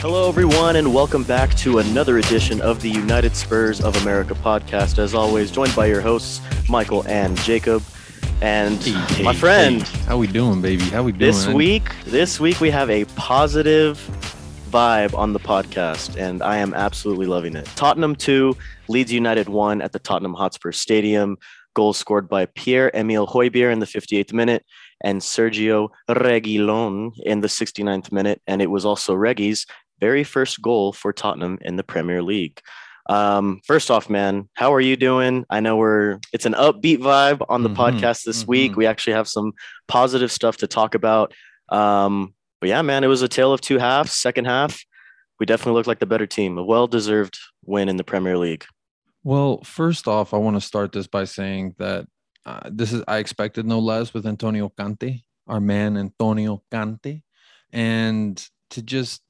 [0.00, 4.98] Hello, everyone, and welcome back to another edition of the United Spurs of America podcast.
[4.98, 7.82] As always, joined by your hosts, Michael and Jacob.
[8.40, 9.98] And Hey, my hey, friend, hey.
[10.04, 10.84] how we doing, baby?
[10.84, 11.32] How we doing?
[11.32, 13.98] this week, this week we have a positive
[14.70, 17.66] vibe on the podcast, and I am absolutely loving it.
[17.74, 18.56] Tottenham 2,
[18.88, 21.36] Leeds United 1 at the Tottenham Hotspur Stadium.
[21.74, 24.64] Goals scored by Pierre Emile Højbjerg in the 58th minute
[25.02, 28.40] and Sergio Reguilon in the 69th minute.
[28.46, 29.64] And it was also Reggie's
[30.00, 32.60] very first goal for Tottenham in the Premier League.
[33.10, 35.46] Um, first off, man, how are you doing?
[35.48, 38.72] I know we're it's an upbeat vibe on the Mhm, podcast this week.
[38.72, 38.76] mhm.
[38.76, 39.52] We actually have some
[39.86, 41.32] positive stuff to talk about.
[41.70, 44.12] Um, but yeah, man, it was a tale of two halves.
[44.12, 44.82] Second half,
[45.40, 46.58] we definitely looked like the better team.
[46.58, 48.66] A well-deserved win in the Premier League.
[49.24, 52.06] Well, first off, I want to start this by saying that
[52.44, 57.20] uh, this is I expected no less with Antonio Conte, our man Antonio Conte,
[57.72, 59.22] and to just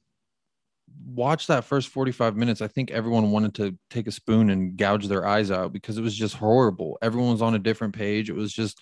[1.05, 5.07] watch that first 45 minutes, I think everyone wanted to take a spoon and gouge
[5.07, 6.97] their eyes out because it was just horrible.
[7.01, 8.29] Everyone was on a different page.
[8.29, 8.79] It was just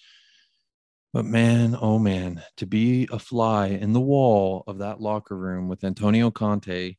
[1.13, 5.67] but man, oh man, to be a fly in the wall of that locker room
[5.67, 6.95] with Antonio Conte.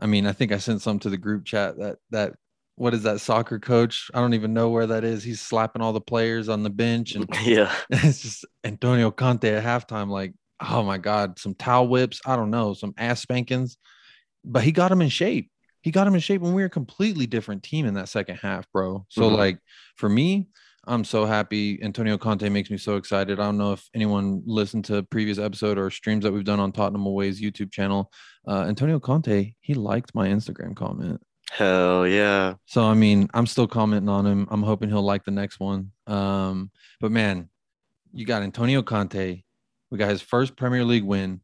[0.00, 2.34] I mean, I think I sent some to the group chat that that
[2.76, 4.10] what is that soccer coach?
[4.12, 5.22] I don't even know where that is.
[5.22, 9.64] He's slapping all the players on the bench and yeah, it's just Antonio Conte at
[9.64, 13.78] halftime like, oh my god, some towel whips, I don't know, some ass spankings.
[14.44, 15.50] But he got him in shape.
[15.82, 18.36] He got him in shape when we were a completely different team in that second
[18.36, 19.04] half, bro.
[19.08, 19.36] So Mhm.
[19.36, 19.58] like
[19.96, 20.48] for me,
[20.84, 21.80] I'm so happy.
[21.82, 23.38] Antonio Conte makes me so excited.
[23.38, 26.72] I don't know if anyone listened to previous episode or streams that we've done on
[26.72, 28.10] Tottenham Away's YouTube channel.
[28.48, 31.20] Uh, Antonio Conte, he liked my Instagram comment.
[31.50, 32.54] hell yeah.
[32.66, 34.48] So I mean, I'm still commenting on him.
[34.50, 35.92] I'm hoping he'll like the next one.
[36.06, 36.70] Um,
[37.00, 37.50] but man,
[38.12, 39.42] you got Antonio Conte.
[39.90, 41.42] We got his first Premier League win.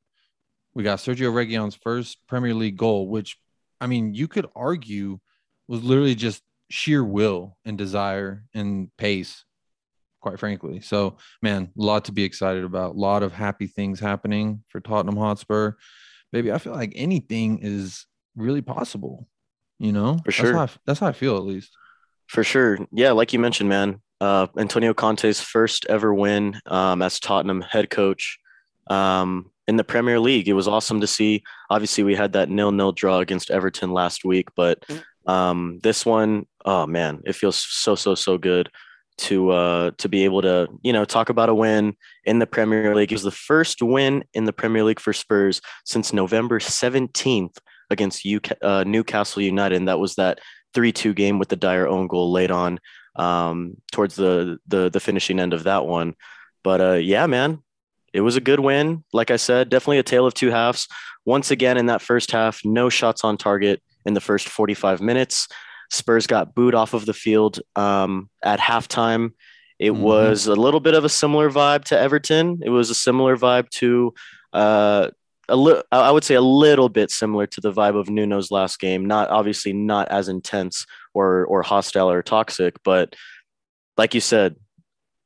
[0.78, 3.36] We got Sergio Reguilon's first Premier League goal, which
[3.80, 5.18] I mean, you could argue
[5.66, 6.40] was literally just
[6.70, 9.44] sheer will and desire and pace,
[10.20, 10.80] quite frankly.
[10.80, 12.94] So, man, a lot to be excited about.
[12.94, 15.72] A lot of happy things happening for Tottenham Hotspur.
[16.30, 18.06] Baby, I feel like anything is
[18.36, 19.26] really possible.
[19.80, 20.52] You know, For That's sure.
[20.54, 21.72] how I, that's how I feel, at least.
[22.28, 22.78] For sure.
[22.92, 24.00] Yeah, like you mentioned, man.
[24.20, 28.38] Uh, Antonio Conte's first ever win um, as Tottenham head coach
[28.88, 30.48] um, in the Premier League.
[30.48, 31.44] It was awesome to see.
[31.70, 34.82] Obviously, we had that nil-nil draw against Everton last week, but
[35.26, 38.70] um, this one, oh man, it feels so so so good
[39.18, 42.96] to uh, to be able to you know talk about a win in the Premier
[42.96, 43.12] League.
[43.12, 47.58] It was the first win in the Premier League for Spurs since November seventeenth
[47.90, 50.40] against UK, uh, Newcastle United, and that was that
[50.74, 52.80] three-two game with the Dier own goal late on
[53.16, 56.14] um, towards the, the the finishing end of that one.
[56.64, 57.62] But uh, yeah, man,
[58.12, 59.04] it was a good win.
[59.12, 60.88] Like I said, definitely a tale of two halves.
[61.24, 65.48] Once again, in that first half, no shots on target in the first 45 minutes.
[65.90, 69.32] Spurs got booed off of the field um, at halftime.
[69.78, 70.00] It Mhm.
[70.00, 72.60] was a little bit of a similar vibe to Everton.
[72.64, 74.12] It was a similar vibe to
[74.52, 75.08] uh,
[75.50, 78.80] a li- I would say a little bit similar to the vibe of Nuno's last
[78.80, 79.04] game.
[79.06, 83.14] Not obviously not as intense or or hostile or toxic, but
[83.96, 84.56] like you said,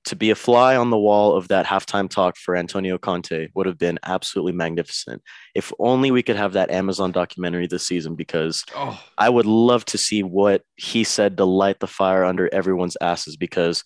[0.04, 3.66] to be a fly on the wall of that halftime talk for Antonio Conte would
[3.66, 5.22] have been absolutely magnificent.
[5.54, 9.84] If only we could have that Amazon documentary this season, because Oh, I would love
[9.86, 13.36] to see what he said to light the fire under everyone's asses.
[13.36, 13.84] Because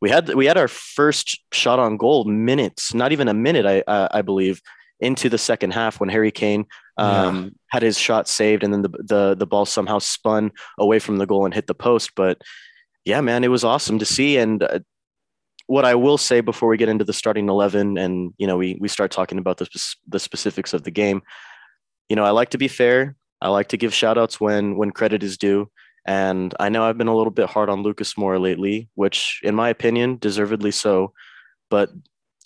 [0.00, 3.82] we had we had our first shot on goal minutes, not even a minute, I
[3.86, 4.62] I, I believe,
[5.00, 8.88] into the second half when Harry Kane um, had his shot saved, and then the,
[8.88, 12.12] the the ball somehow spun away from the goal and hit the post.
[12.16, 12.40] But
[13.04, 14.38] yeah, man, it was awesome to see.
[14.38, 14.80] And uh,
[15.68, 18.76] what I will say before we get into the starting eleven, and you know, we
[18.80, 19.68] we start talking about the
[20.08, 21.22] the specifics of the game.
[22.08, 23.14] You know, I like to be fair.
[23.40, 25.70] I like to give shout outs when when credit is due.
[26.06, 29.54] And I know I've been a little bit hard on Lucas Moura lately, which, in
[29.54, 31.12] my opinion, deservedly so.
[31.68, 31.90] But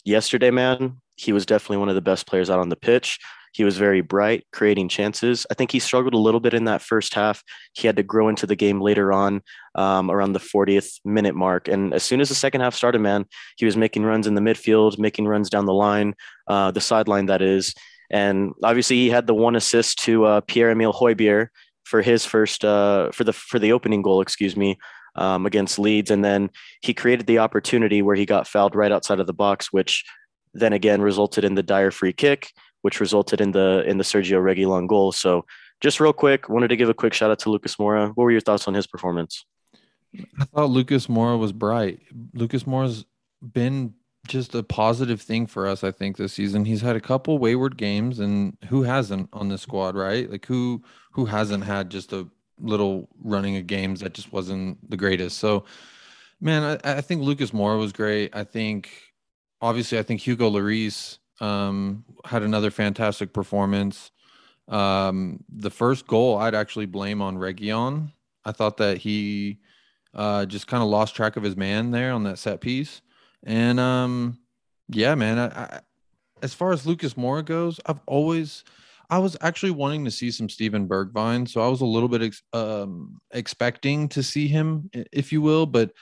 [0.04, 3.20] yesterday, man, he was definitely one of the best players out on the pitch.
[3.52, 5.46] He was very bright, creating chances.
[5.50, 7.42] I think he struggled a little bit in that first half.
[7.74, 9.42] He had to grow into the game later on,
[9.74, 11.68] um, around the 40th minute mark.
[11.68, 13.26] And as soon as the second half started, man,
[13.56, 16.14] he was making runs in the midfield, making runs down the line,
[16.48, 17.74] uh, the sideline, that is.
[18.10, 21.48] And obviously, he had the one assist to uh, Pierre Emile Højbjerg
[21.84, 24.78] for his first uh, for the for the opening goal, excuse me,
[25.16, 26.50] um, against Leeds, and then
[26.82, 30.04] he created the opportunity where he got fouled right outside of the box, which
[30.54, 32.52] then again resulted in the Dier free kick,
[32.82, 35.12] which resulted in the in the Sergio Reguilon goal.
[35.12, 35.44] So
[35.80, 38.08] just real quick, wanted to give a quick shout out to Lucas Moura.
[38.08, 39.44] What were your thoughts on his performance?
[40.38, 42.00] I thought Lucas Moura was bright.
[42.34, 43.06] Lucas Moura's
[43.40, 43.94] been
[44.28, 46.64] just a positive thing for us, I think, this season.
[46.64, 50.30] He's had a couple wayward games, and who hasn't on this squad, right?
[50.30, 50.82] Like who
[51.12, 55.38] who hasn't had just a little running of games that just wasn't the greatest.
[55.38, 55.64] So,
[56.40, 58.34] man, I, I think Lucas Moura was great.
[58.36, 58.90] I think,
[59.60, 64.10] obviously, I think Hugo Lloris um, had another fantastic performance.
[64.68, 68.12] Um, the first goal I'd actually blame on Reguilón.
[68.44, 69.58] I thought that he
[70.14, 73.02] uh, just kind of lost track of his man there on that set piece.
[73.44, 74.38] And um,
[74.88, 75.80] yeah, man, I, I,
[76.42, 78.64] as far as Lucas Moura goes, I've always
[79.10, 82.22] I was actually wanting to see some Steven Bergwijn, so I was a little bit
[82.22, 85.66] ex- um, expecting to see him, if you will.
[85.66, 85.92] But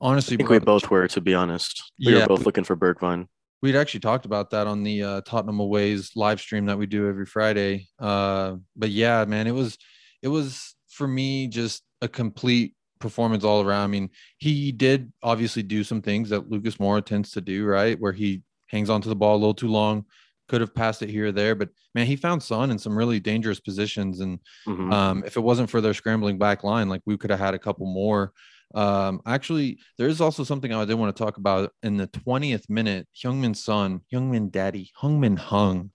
[0.00, 1.92] honestly, I think bro, we both were, to be honest.
[1.98, 3.28] We yeah, were both looking for Bergwijn.
[3.64, 7.08] We'd actually talked about that on the uh, Tottenham Aways live stream that we do
[7.08, 7.88] every Friday.
[7.98, 9.78] Uh, but yeah, man, it was
[10.20, 13.84] it was for me just a complete performance all around.
[13.84, 17.98] I mean, he did obviously do some things that Lucas Moura tends to do, right?
[17.98, 20.04] Where he hangs onto the ball a little too long,
[20.46, 21.54] could have passed it here or there.
[21.54, 24.20] But man, he found Son in some really dangerous positions.
[24.20, 24.92] And mm-hmm.
[24.92, 27.58] um, if it wasn't for their scrambling back line, like we could have had a
[27.58, 28.34] couple more.
[28.74, 32.68] Um, actually, there is also something I did want to talk about in the 20th
[32.68, 33.06] minute.
[33.14, 35.90] Heung-min Son, Heung-min Daddy, Heung-min Hung.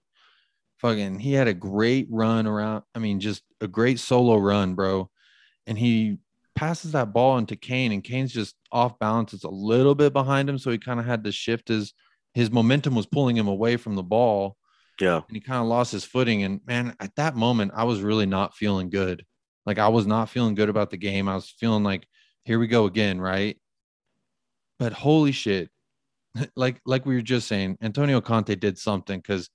[0.78, 2.84] Fucking, he had a great run around.
[2.94, 5.10] I mean, just a great solo run, bro.
[5.66, 6.18] And he
[6.56, 9.34] passes that ball into Kane, and Kane's just off balance.
[9.34, 11.92] It's a little bit behind him, so he kind of had to shift his
[12.32, 14.56] his momentum was pulling him away from the ball.
[15.00, 16.42] Yeah, and he kind of lost his footing.
[16.44, 19.24] And man, at that moment, I was really not feeling good.
[19.66, 21.28] Like I was not feeling good about the game.
[21.28, 22.06] I was feeling like,
[22.50, 23.56] here we go again, right?
[24.80, 25.70] But holy shit,
[26.56, 29.48] like like we were just saying, Antonio Conte did something because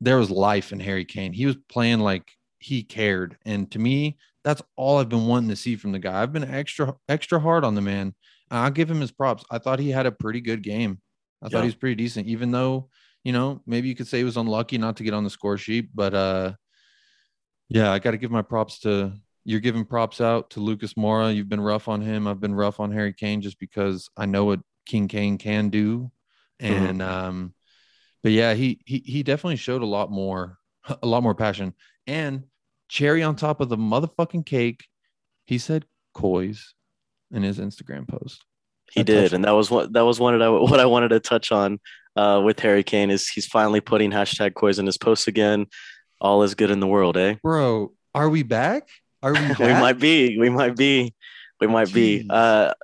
[0.00, 1.32] there was life in Harry Kane.
[1.32, 2.28] He was playing like
[2.58, 6.20] he cared, and to me, that's all I've been wanting to see from the guy.
[6.20, 8.12] I've been extra extra hard on the man.
[8.50, 9.44] I'll give him his props.
[9.48, 11.00] I thought he had a pretty good game.
[11.42, 11.50] I yeah.
[11.50, 12.88] thought he was pretty decent, even though
[13.22, 15.58] you know maybe you could say he was unlucky not to get on the score
[15.58, 15.90] sheet.
[15.94, 16.54] But uh,
[17.68, 19.12] yeah, I got to give my props to
[19.44, 21.34] you're giving props out to Lucas Moura.
[21.34, 22.26] You've been rough on him.
[22.26, 26.10] I've been rough on Harry Kane just because I know what King Kane can do,
[26.60, 26.84] mm-hmm.
[26.84, 27.10] and mm-hmm.
[27.10, 27.54] um,
[28.22, 30.58] but yeah, he he he definitely showed a lot more,
[31.02, 31.74] a lot more passion.
[32.06, 32.44] And
[32.88, 34.84] cherry on top of the motherfucking cake,
[35.46, 36.74] he said "coys"
[37.32, 38.44] in his Instagram post.
[38.92, 41.50] He did, and that was what that was one I, what I wanted to touch
[41.50, 41.80] on
[42.16, 45.66] uh, with Harry Kane is he's finally putting hashtag coys in his posts again.
[46.20, 47.36] All is good in the world, eh?
[47.42, 48.88] Bro, are we back?
[49.22, 49.40] Are we?
[49.58, 50.38] We might be.
[50.38, 51.14] We might be.
[51.60, 51.94] We might Jeez.
[51.94, 52.26] be.
[52.28, 52.74] Uh,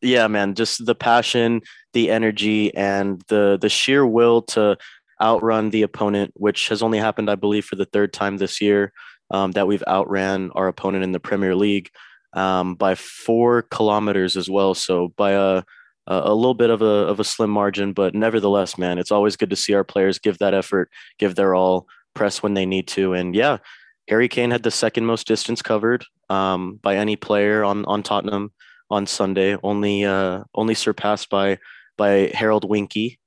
[0.00, 0.54] yeah, man.
[0.54, 1.62] Just the passion,
[1.92, 4.76] the energy, and the the sheer will to
[5.20, 8.92] outrun the opponent, which has only happened, I believe, for the third time this year
[9.30, 11.90] um, that we've outran our opponent in the Premier League
[12.32, 14.74] um, by four kilometers as well.
[14.74, 15.62] So by a
[16.06, 19.50] a little bit of a of a slim margin, but nevertheless, man, it's always good
[19.50, 23.14] to see our players give that effort, give their all, press when they need to,
[23.14, 23.58] and yeah,
[24.08, 28.52] Harry Kane had the second most distance covered um, by any player on on Tottenham
[28.90, 31.58] on Sunday, only uh, only surpassed by
[31.96, 33.18] by Harold Winky,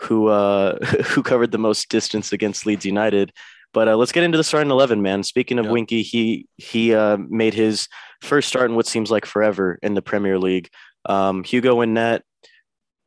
[0.00, 3.32] who uh, who covered the most distance against Leeds United
[3.74, 5.22] but uh, let's get into the starting eleven, man.
[5.24, 5.66] Speaking of.
[5.66, 7.88] Winky, he he uh, made his
[8.22, 10.70] first start in what seems like forever in the Premier League.
[11.06, 12.22] Um, Hugo in net.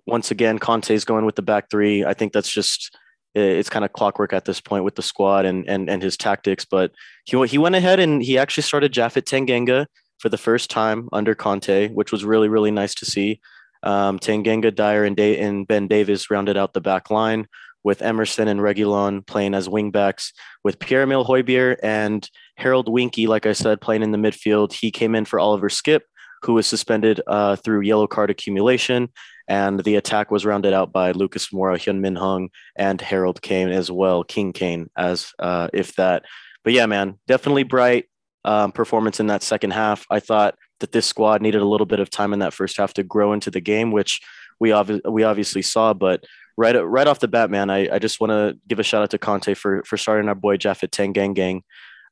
[0.06, 2.06] Once again, Conte's going with the back three.
[2.06, 2.96] I think that's just
[3.38, 6.66] it's kind of clockwork at this point with the squad and and and his tactics.
[6.66, 6.92] But
[7.26, 9.86] he he went ahead and he actually started Japhet Tanganga
[10.20, 13.40] for the first time under Conte, which was really really nice to see.
[13.84, 17.48] Um, Dier, and, da- and Ben Davies rounded out the back line
[17.84, 23.54] with Emerson and Reguilón playing as wingbacks, with Pierre-Emile Højbjerg and Harold Winky, like I
[23.54, 24.74] said, playing in the midfield.
[24.74, 26.02] He came in for Oliver Skipp,
[26.44, 29.10] who was suspended uh, through yellow card accumulation.
[29.48, 33.90] And the attack was rounded out by Lucas Moura, Heung-min Hung, and Harold Kane as
[33.90, 36.26] well, King Kane, as uh, if that.
[36.64, 38.06] But yeah, man, definitely bright
[38.44, 40.06] um, performance in that second half.
[40.10, 42.94] I thought that this squad needed a little bit of time in that first half
[42.96, 44.22] to grow into the game, which
[44.60, 44.74] we,
[45.10, 45.94] we obviously saw.
[45.94, 46.26] But
[46.58, 49.12] right right off the bat, man, I, I just want to give a shout out
[49.12, 51.62] to Conte for for starting our boy Japhet Tanganga.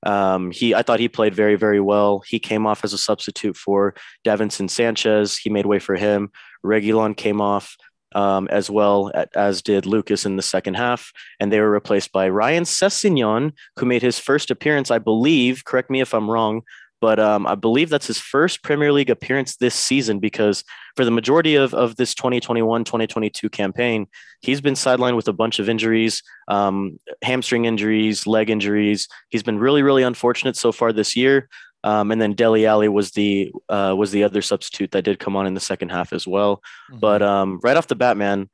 [0.06, 2.24] Um, he I thought he played very very well.
[2.28, 3.96] He came off as a substitute for
[4.26, 5.38] Davinson Sanchez.
[5.38, 6.32] He made way for him.
[6.64, 7.76] Reguilón came off
[8.16, 12.30] um, as well as did Lucas in the second half, and they were replaced by
[12.30, 15.66] Ryan Sessegnon, who made his first appearance, I believe.
[15.66, 16.62] Correct me if I'm wrong,
[17.02, 20.64] but um, I believe that's his first Premier League appearance this season because
[20.96, 24.08] for the majority of, of this 2021 2022 campaign,
[24.42, 29.08] he's been sidelined with a bunch of injuries, um, hamstring injuries, leg injuries.
[29.30, 31.50] He's been really, really unfortunate so far this year.
[31.84, 35.36] Um, and then Dele Alli was the uh, was the other substitute that did come
[35.36, 36.58] on in the second half as well.
[36.90, 37.00] Mm-hmm.
[37.00, 38.50] But um, right off the bat, man,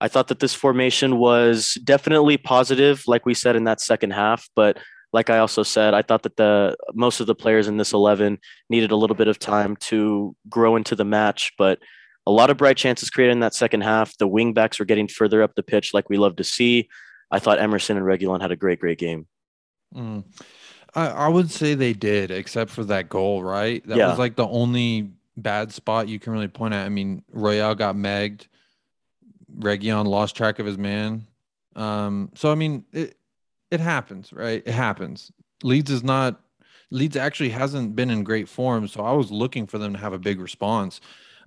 [0.00, 4.48] I thought that this formation was definitely positive, like we said in that second half.
[4.56, 4.78] But
[5.12, 8.38] like I also said, I thought that the most of the players in this eleven
[8.70, 11.52] needed a little bit of time to grow into the match.
[11.58, 11.78] But
[12.26, 14.16] a lot of bright chances created in that second half.
[14.16, 16.88] The wingbacks were getting further up the pitch, like we love to see.
[17.30, 19.26] I thought Emerson and Reguilon had a great, great game.
[19.94, 20.24] Mm.
[20.94, 23.86] I, I would say they did, except for that goal, right?
[23.86, 24.08] That yeah.
[24.08, 26.84] was like the only bad spot you can really point at.
[26.84, 28.46] I mean, Royal got megged.
[29.58, 31.26] Reguilon lost track of his man.
[31.74, 33.16] Um, so I mean, it
[33.72, 34.62] it happens, right?
[34.64, 35.32] It happens.
[35.62, 36.40] Leeds is not
[36.90, 40.12] Leeds actually hasn't been in great form, so I was looking for them to have
[40.12, 41.00] a big response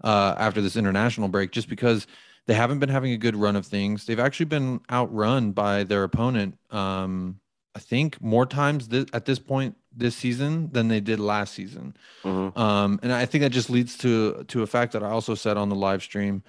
[0.04, 2.08] uh, after this international break, just because
[2.48, 4.06] they haven't been having a good run of things.
[4.06, 6.58] They've actually been outrun by their opponent.
[6.72, 7.40] Um,
[7.76, 11.96] I think more times th- at this point this season than they did last season.
[12.24, 12.60] Mm-hmm.
[12.60, 15.58] Um, and I think that just leads to to a fact that I also said
[15.58, 16.42] on the live stream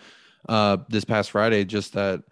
[0.48, 2.22] uh, this past Friday, just that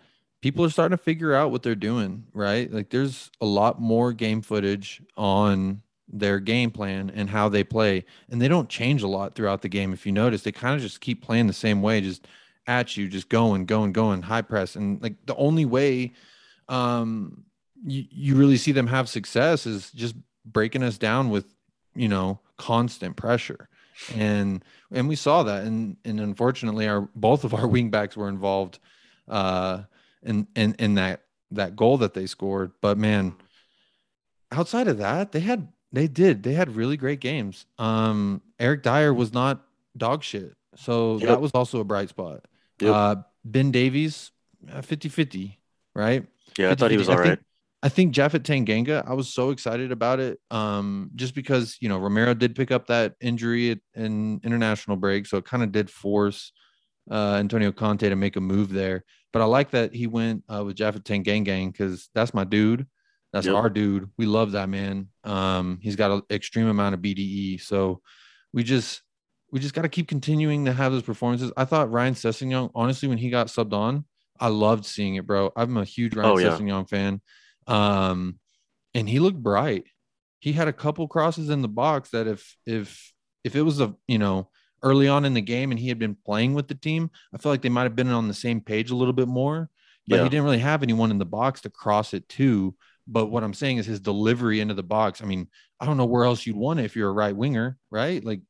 [0.45, 2.71] people are starting to figure out what they're doing, right?
[2.71, 8.05] Like there's a lot more game footage on their game plan and how they play,
[8.29, 9.95] and they don't change a lot throughout the game.
[9.95, 12.29] If you notice, they kind of just keep playing the same way, just
[12.67, 16.13] at you, just going, going, going, high press, and like the only way
[16.69, 17.45] um
[17.83, 21.47] you, you really see them have success is just breaking us down with
[21.95, 23.71] you know constant pressure
[24.15, 28.79] and and we saw that and and unfortunately our both of our wingbacks were involved
[29.29, 29.83] uh
[30.25, 33.35] in in in that that goal that they scored but man
[34.50, 39.12] outside of that they had they did they had really great games um eric Dier
[39.12, 39.64] was not
[39.97, 41.28] dog shit so yep.
[41.28, 42.47] that was also a bright spot
[42.81, 42.93] yep.
[42.93, 44.31] uh ben davies
[44.83, 45.59] 50 50
[45.95, 46.26] right
[46.59, 47.38] yeah 50, i thought he was all right
[47.85, 50.40] I think Japhet Tanganga, I was so excited about it.
[50.50, 55.26] Um, just because, you know, Romero did pick up that injury in international break.
[55.26, 56.50] So it kind of did force
[57.11, 59.04] uh, Antonio Conte to make a move there.
[59.35, 62.87] But I like that he went uh, with Gang Gang because that's my dude.
[63.33, 63.57] That's yep.
[63.57, 64.09] our dude.
[64.17, 65.09] We love that man.
[65.25, 67.61] Um, he's got an extreme amount of BDE.
[67.61, 68.00] So
[68.53, 69.03] we just,
[69.50, 71.50] we just got to keep continuing to have those performances.
[71.57, 74.05] I thought Ryan Sessegnon, honestly, when he got subbed on,
[74.38, 75.50] I loved seeing it, bro.
[75.57, 76.50] I'm a huge Ryan oh, yeah.
[76.50, 77.21] Sessegnon fan.
[77.67, 78.38] Um,
[78.95, 79.83] and he looked bright.
[80.38, 83.12] He had a couple crosses in the box that if if
[83.43, 84.49] if it was a you know
[84.85, 87.50] early on in the game and he had been playing with the team, I feel
[87.50, 89.69] like they might have been on the same page a little bit more.
[90.07, 90.23] But yeah.
[90.25, 92.75] he didn't really have anyone in the box to cross it to.
[93.07, 95.23] But what I'm saying is his delivery into the box.
[95.23, 95.49] I mean,
[95.81, 98.23] I don't know where else you'd want it if you're a right winger, right?
[98.23, 98.43] Like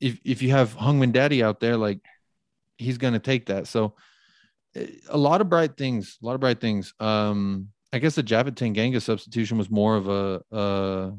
[0.00, 2.00] if if you have Hungman Daddy out there, like
[2.78, 3.66] he's gonna take that.
[3.66, 3.94] So
[4.74, 6.94] eh, a lot of bright things, a lot of bright things.
[7.00, 11.12] Um, I guess the Japhet Tanganga substitution was more of a, a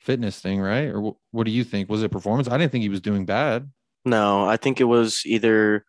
[0.00, 0.86] fitness thing, right?
[0.86, 1.88] Or w- what do you think?
[1.88, 2.48] Was it performance?
[2.48, 3.70] I didn't think he was doing bad.
[4.08, 5.84] No, I think it was either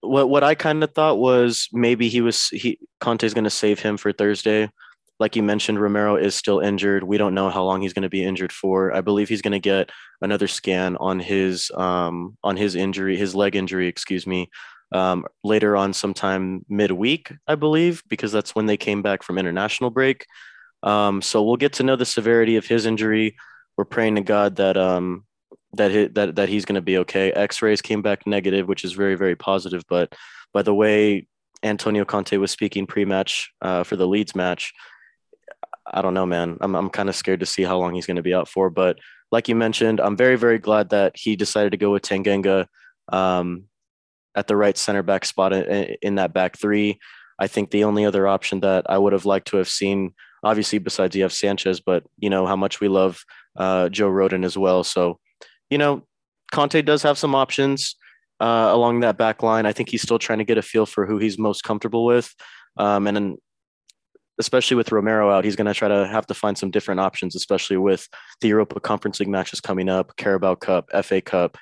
[0.00, 3.80] what what I kind of thought was maybe he was he Conte's going to save
[3.80, 4.70] him for Thursday.
[5.18, 7.02] Like you mentioned, Romero is still injured.
[7.02, 8.92] We don't know how long he's going to be injured for.
[8.94, 9.90] I believe he's going to get
[10.20, 14.50] another scan on his um on his injury, his leg injury, excuse me,
[14.92, 19.90] um, later on, sometime midweek, I believe, because that's when they came back from international
[19.90, 20.26] break.
[20.82, 23.36] Um, so we'll get to know the severity of his injury.
[23.76, 25.25] We're praying to God that um,
[25.76, 27.32] that he, that that he's going to be okay.
[27.32, 29.82] X-rays came back negative, which is very very positive.
[29.88, 30.14] But
[30.52, 31.26] by the way
[31.62, 34.72] Antonio Conte was speaking pre-match uh, for the Leeds match,
[35.86, 36.58] I don't know, man.
[36.60, 38.70] I'm I'm kind of scared to see how long he's going to be out for.
[38.70, 38.98] But
[39.32, 42.66] like you mentioned, I'm very very glad that he decided to go with Tanganga.
[43.08, 43.68] Um,
[44.36, 47.00] at the right center back spot in, in that back three.
[47.38, 50.14] I think the only other option that I would have liked to have seen,
[50.44, 53.24] obviously besides EF Sanchez, but you know how much we love
[53.56, 54.84] uh, Joe Rodon as well.
[54.84, 55.18] So,
[55.70, 56.04] you know,
[56.52, 57.96] Conte does have some options
[58.40, 59.66] uh, along that back line.
[59.66, 62.34] I think he's still trying to get a feel for who he's most comfortable with,
[62.76, 63.36] um, and then
[64.38, 67.34] especially with Romero out, he's going to try to have to find some different options,
[67.34, 68.06] especially with
[68.42, 71.56] the Europa Conference League matches coming up, Carabao Cup, FA Cup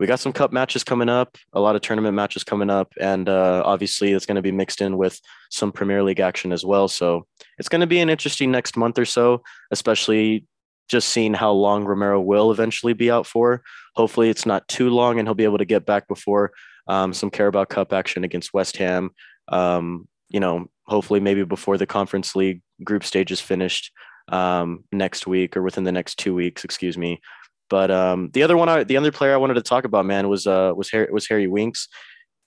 [0.00, 3.28] we got some cup matches coming up, a lot of tournament matches coming up, and
[3.28, 6.88] uh, obviously it's going to be mixed in with some Premier League action as well.
[6.88, 7.26] So
[7.58, 10.46] it's going to be an interesting next month or so, especially
[10.90, 13.62] just seeing how long Romero will eventually be out for.
[13.94, 16.52] Hopefully, it's not too long, and he'll be able to get back before
[16.88, 19.10] um, some Carabao Cup action against West Ham.
[19.48, 23.92] Um, you know, hopefully, maybe before the Conference League group stage is finished
[24.28, 27.20] um, next week or within the next two weeks, excuse me.
[27.68, 30.28] But um, the other one, I, the other player I wanted to talk about, man,
[30.28, 31.88] was uh, was Harry, was Harry Winks.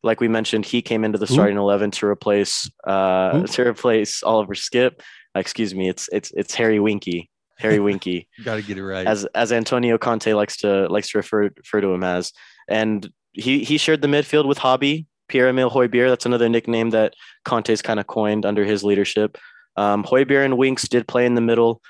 [0.03, 1.61] Like we mentioned, he came into the starting Ooh.
[1.61, 4.99] eleven to replace uh, to replace Oliver Skipp.
[5.33, 7.29] excuse me, it's it's it's Harry Winky.
[7.63, 8.27] Harry Winky.
[8.43, 9.07] Got to get it right.
[9.07, 12.31] As as Antonio Conte likes to likes to refer refer to him as,
[12.67, 16.09] and he he shared the midfield with Hobby Pierre Emile Højbjerg.
[16.09, 17.15] That's another nickname that
[17.45, 19.37] Conte's kind of coined under his leadership.
[19.75, 21.81] Um, Højbjerg and Winks did play in the middle.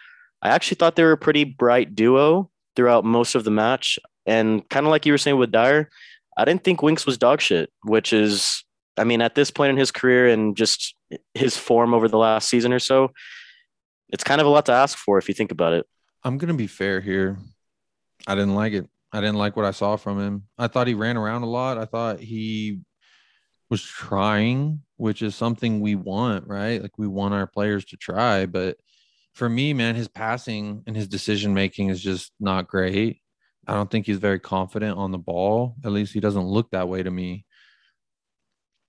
[0.41, 4.67] I actually thought they were a pretty bright duo throughout most of the match, and
[4.69, 5.89] kind of like you were saying with Dier,
[6.37, 8.63] I didn't think Winks was dog shit, which is,
[8.97, 10.95] I mean, at this point in his career and just
[11.33, 13.11] his form over the last season or so,
[14.13, 15.85] it's kind of a lot to ask for if you think about it.
[16.23, 17.39] I'm gonna be fair here.
[18.27, 18.87] I didn't like it.
[19.11, 20.43] I didn't like what I saw from him.
[20.57, 21.77] I thought he ran around a lot.
[21.77, 22.81] I thought he
[23.69, 26.81] was trying, which is something we want, right?
[26.81, 28.45] Like we want our players to try.
[28.45, 28.77] But
[29.33, 33.19] for me, man, his passing and his decision making is just not great.
[33.67, 35.75] I don't think he's very confident on the ball.
[35.83, 37.45] At least he doesn't look that way to me.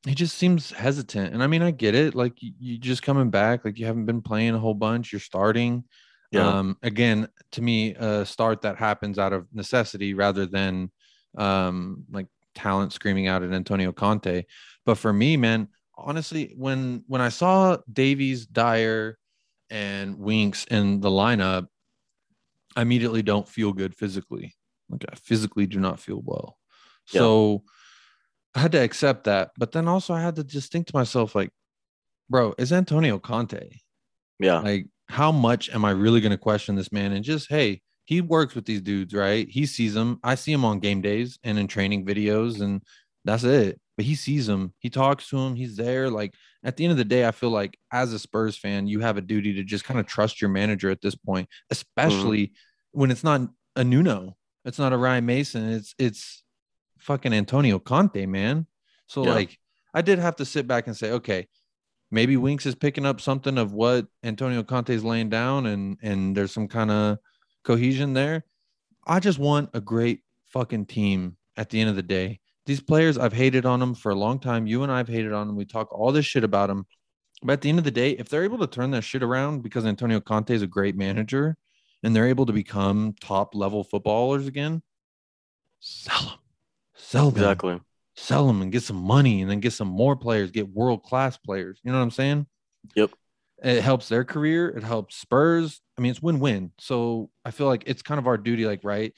[0.06, 1.32] He just seems hesitant.
[1.32, 2.14] And I mean, I get it.
[2.14, 5.84] Like you just coming back, like you haven't been playing a whole bunch, you're starting.
[6.30, 6.46] Yeah.
[6.46, 10.90] Um, again, to me, a start that happens out of necessity rather than
[11.38, 14.44] um, like talent screaming out at Antonio Conte.
[14.84, 19.18] But for me, man, honestly, when when I saw Davies, Dier,
[19.70, 21.68] and Winks in the lineup,
[22.76, 24.54] I immediately don't feel good physically.
[24.90, 26.58] Like I physically do not feel well.
[27.12, 27.20] Yeah.
[27.20, 27.62] So
[28.54, 29.50] I had to accept that.
[29.58, 31.50] But then also I had to just think to myself, like,
[32.28, 33.70] bro, is Antonio Conte?
[34.38, 34.60] Yeah.
[34.60, 37.12] Like, how much am I really going to question this man?
[37.12, 39.48] And just, hey, he works with these dudes, right?
[39.48, 40.20] He sees them.
[40.22, 42.82] I see him on game days and in training videos, and
[43.24, 43.80] that's it.
[43.96, 44.74] But he sees them.
[44.78, 45.54] He talks to him.
[45.54, 46.10] He's there.
[46.10, 46.34] Like
[46.64, 49.16] at the end of the day, I feel like as a Spurs fan, you have
[49.16, 53.00] a duty to just kind of trust your manager at this point, especially mm-hmm.
[53.00, 53.42] when it's not
[53.76, 54.36] a Nuno.
[54.64, 55.70] It's not a Ryan Mason.
[55.70, 56.43] It's it's
[57.04, 58.66] fucking Antonio Conte, man.
[59.06, 59.34] So yeah.
[59.34, 59.58] like
[59.92, 61.46] I did have to sit back and say, okay,
[62.10, 66.36] maybe Winks is picking up something of what Antonio Conte is laying down and and
[66.36, 67.18] there's some kind of
[67.62, 68.44] cohesion there.
[69.06, 72.40] I just want a great fucking team at the end of the day.
[72.66, 74.66] These players, I've hated on them for a long time.
[74.66, 75.56] You and I've hated on them.
[75.56, 76.86] We talk all this shit about them.
[77.42, 79.62] But at the end of the day, if they're able to turn that shit around
[79.62, 81.58] because Antonio Conte is a great manager
[82.02, 84.82] and they're able to become top level footballers again,
[85.80, 86.38] sell them.
[86.94, 87.42] Sell them.
[87.42, 87.80] Exactly.
[88.16, 91.36] Sell them and get some money and then get some more players, get world class
[91.36, 91.80] players.
[91.82, 92.46] You know what I'm saying?
[92.94, 93.10] Yep.
[93.62, 94.68] It helps their career.
[94.68, 95.80] It helps Spurs.
[95.96, 96.72] I mean, it's win win.
[96.78, 99.12] So I feel like it's kind of our duty, like, right,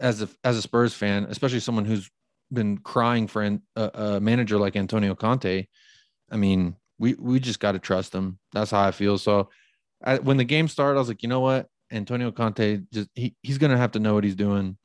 [0.00, 2.10] as a as a Spurs fan, especially someone who's
[2.52, 5.66] been crying for an, a, a manager like Antonio Conte.
[6.30, 8.38] I mean, we we just got to trust him.
[8.52, 9.18] That's how I feel.
[9.18, 9.50] So
[10.02, 13.36] I, when the game started, I was like, you know what, Antonio Conte just he,
[13.42, 14.76] he's gonna have to know what he's doing.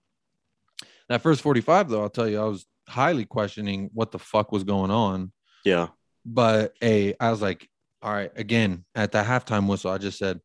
[1.10, 4.64] That first 45, though, I'll tell you, I was highly questioning what the fuck was
[4.64, 5.32] going on.
[5.64, 5.88] Yeah.
[6.26, 7.70] But a, I was like,
[8.02, 10.40] all right, again, at the halftime whistle, I just said,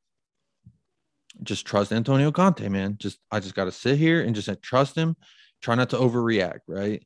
[1.42, 2.96] just trust Antonio Conte, man.
[2.99, 5.16] Just I just got to sit here and just trust him.
[5.62, 7.03] Try not to overreact, right?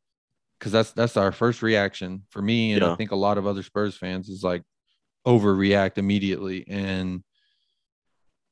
[0.59, 2.93] Because that's that's our first reaction for me, and yeah.
[2.93, 4.63] I think a lot of other Spurs fans is like
[5.27, 6.65] overreact immediately.
[6.69, 7.23] And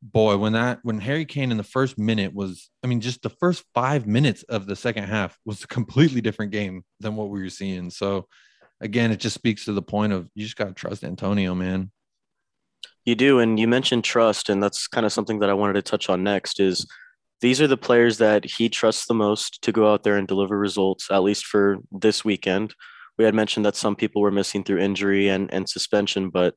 [0.03, 3.31] boy, when that when Harry Kane in the first minute was, I mean, just the
[3.31, 7.41] first five minutes of the second half was a completely different game than what we
[7.41, 7.89] were seeing.
[7.91, 8.27] So
[8.81, 11.93] again, it just speaks to the point of you just got to trust Antonio, man.
[13.05, 15.83] You do, and you mentioned trust, and that's kind of something that I wanted to
[15.83, 16.61] touch on next.
[16.61, 16.87] Is
[17.41, 20.59] these are the players that he trusts the most to go out there and deliver
[20.59, 22.75] results, at least for this weekend.
[23.19, 26.55] We had mentioned that some people were missing through injury and, and suspension, but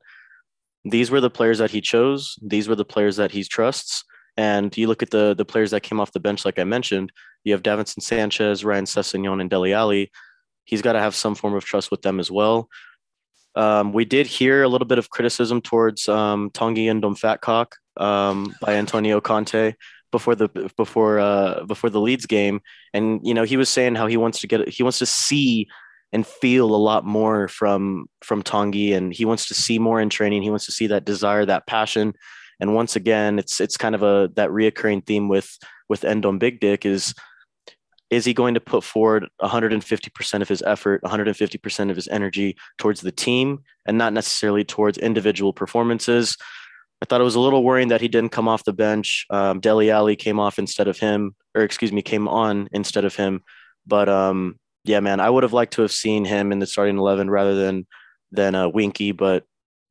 [0.90, 2.38] these were the players that he chose.
[2.42, 4.04] These were the players that he trusts.
[4.36, 7.10] And you look at the the players that came off the bench, like I mentioned,
[7.44, 10.10] you have Davinson Sanchez, Ryan Sessegnon, and Dele Alli.
[10.64, 12.68] He's got to have some form of trust with them as well.
[13.54, 18.74] Um, we did hear a little bit of criticism towards um, Tanguy Ndombele um, by
[18.74, 19.74] Antonio Conte
[20.12, 22.60] before the before uh, before the Leeds game,
[22.92, 25.68] and you know he was saying how he wants to get he wants to see
[26.16, 30.08] and feel a lot more from from Tanguy and he wants to see more in
[30.08, 30.40] training.
[30.40, 32.14] He wants to see that desire, that passion,
[32.58, 35.58] and once again, it's it's kind of a that reoccurring theme with
[35.90, 37.14] with Endom Big Dick is
[38.08, 43.00] is he going to put forward 150% of his effort, 150% of his energy towards
[43.02, 46.36] the team and not necessarily towards individual performances?
[47.02, 49.26] I thought it was a little worrying that he didn't come off the bench.
[49.28, 53.16] Um, Dele Alli came off instead of him, or excuse me, came on instead of
[53.16, 53.42] him.
[53.86, 56.98] But um, yeah, man, I would have liked to have seen him in the starting
[56.98, 57.86] 11 rather than
[58.32, 59.12] than uh, Winky.
[59.12, 59.44] But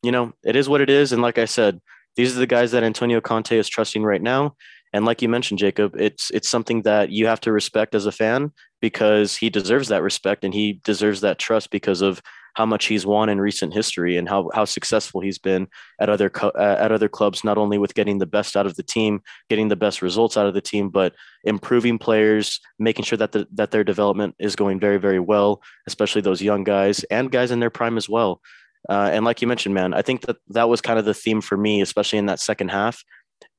[0.03, 1.11] you know, it is what it is.
[1.11, 1.81] And like I said,
[2.15, 4.55] these are the guys that Antonio Conte is trusting right now.
[4.93, 8.11] And like you mentioned, Jacob, it's it's something that you have to respect as a
[8.11, 12.21] fan because he deserves that respect and he deserves that trust because of
[12.55, 15.67] how much he's won in recent history and how how successful he's been
[15.99, 18.75] at other co- uh, at other clubs, not only with getting the best out of
[18.75, 21.13] the team, getting the best results out of the team, but
[21.43, 26.21] improving players, making sure that the, that their development is going very very well, especially
[26.21, 28.41] those young guys and guys in their prime as well.
[28.87, 31.41] Uh, and like you mentioned, man, I think that that was kind of the theme
[31.41, 33.03] for me, especially in that second half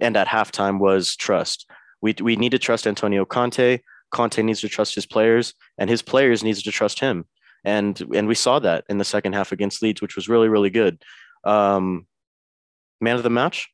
[0.00, 1.68] and at halftime was trust.
[2.00, 3.80] We, we need to trust Antonio Conte.
[4.10, 7.26] Conte needs to trust his players, and his players needs to trust him.
[7.66, 10.70] And and we saw that in the second half against Leeds, which was really really
[10.70, 11.02] good.
[11.44, 12.06] Um,
[13.00, 13.68] man of the match.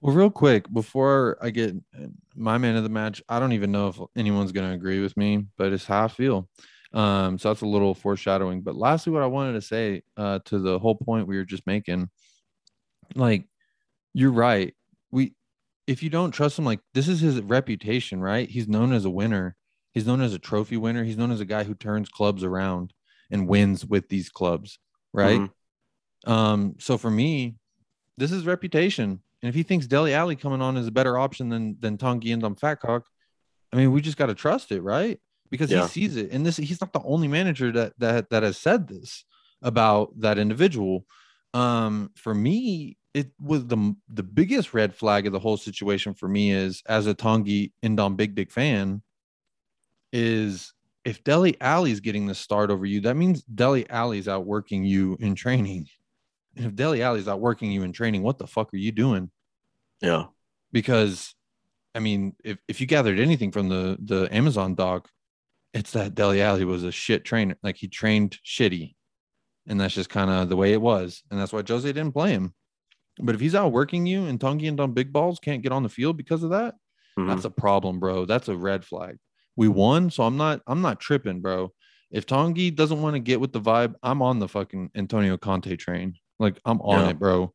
[0.00, 1.74] Well, real quick before I get
[2.34, 5.16] my man of the match, I don't even know if anyone's going to agree with
[5.16, 6.48] me, but it's how I feel.
[6.92, 8.62] Um, so that's a little foreshadowing.
[8.62, 11.66] But lastly, what I wanted to say uh, to the whole point we were just
[11.66, 12.10] making,
[13.14, 13.46] like
[14.12, 14.74] you're right.
[15.12, 15.34] We
[15.86, 18.48] if you don't trust him, like this is his reputation, right?
[18.48, 19.56] He's known as a winner.
[19.96, 21.04] He's known as a trophy winner.
[21.04, 22.92] He's known as a guy who turns clubs around
[23.30, 24.78] and wins with these clubs,
[25.14, 25.40] right?
[25.40, 26.30] Mm-hmm.
[26.30, 27.54] Um, so for me,
[28.18, 29.22] this is reputation.
[29.40, 32.34] And if he thinks Dele Alli coming on is a better option than than Tanguy
[32.34, 33.06] and on Fatcock,
[33.72, 35.18] I mean, we just got to trust it, right?
[35.48, 35.84] Because yeah.
[35.84, 36.30] he sees it.
[36.30, 39.24] And this he's not the only manager that that that has said this
[39.62, 41.06] about that individual.
[41.54, 46.28] Um, for me, it was the the biggest red flag of the whole situation for
[46.28, 49.00] me is as a Tanguy Indom big big fan
[50.12, 50.72] is
[51.04, 55.34] if Dele Alli's getting the start over you, that means Dele Alli's outworking you in
[55.34, 55.86] training.
[56.56, 59.30] And if Dele Alli's outworking you in training, what the fuck are you doing?
[60.00, 60.24] Yeah.
[60.72, 61.34] Because
[61.94, 65.08] I mean, if, if you gathered anything from the the Amazon doc,
[65.72, 67.56] it's that Dele Alli was a shit trainer.
[67.62, 68.94] Like he trained shitty.
[69.68, 71.22] And that's just kind of the way it was.
[71.30, 72.54] And that's why Jose didn't play him.
[73.18, 75.88] But if he's outworking you and Tanguy and on big balls can't get on the
[75.88, 76.74] field because of that,
[77.18, 77.28] mm-hmm.
[77.28, 78.26] that's a problem, bro.
[78.26, 79.16] That's a red flag.
[79.56, 81.72] We won, so I'm not I'm not tripping, bro.
[82.10, 85.74] If Tanguy doesn't want to get with the vibe, I'm on the fucking Antonio Conte
[85.76, 86.14] train.
[86.38, 87.10] Like I'm on yeah.
[87.10, 87.52] it, bro.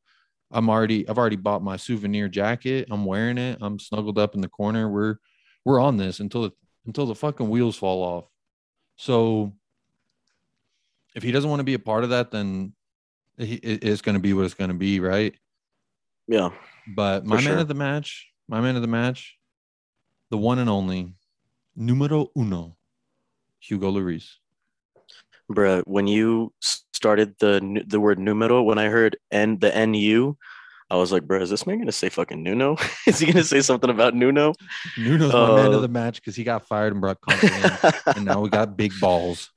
[0.52, 2.88] I'm already I've already bought my souvenir jacket.
[2.92, 3.60] I'm wearing it.
[3.62, 4.90] I'm snuggled up in the corner.
[4.90, 5.16] We're
[5.64, 6.52] we're on this until the
[6.86, 8.26] until the fucking wheels fall off.
[8.98, 9.54] So
[11.16, 12.74] if he doesn't want to be a part of that, then
[13.38, 15.34] it's going to be what it's going to be, right?
[16.28, 16.50] Yeah.
[16.88, 17.58] But my man sure.
[17.60, 19.38] of the match, my man of the match,
[20.30, 21.14] the one and only,
[21.76, 22.78] numero uno,
[23.60, 24.38] Hugo Lloris.
[25.52, 26.54] Bruh, when you
[26.92, 30.36] started the the word numero, when I heard N the NU,
[30.90, 32.78] I was like, bro, is this man gonna say fucking Nuno?
[33.08, 34.54] is he gonna say something about Nuno?
[34.98, 37.50] Nuno's uh, my man of the match because he got fired and brought Conte
[38.16, 39.52] and now we got big balls.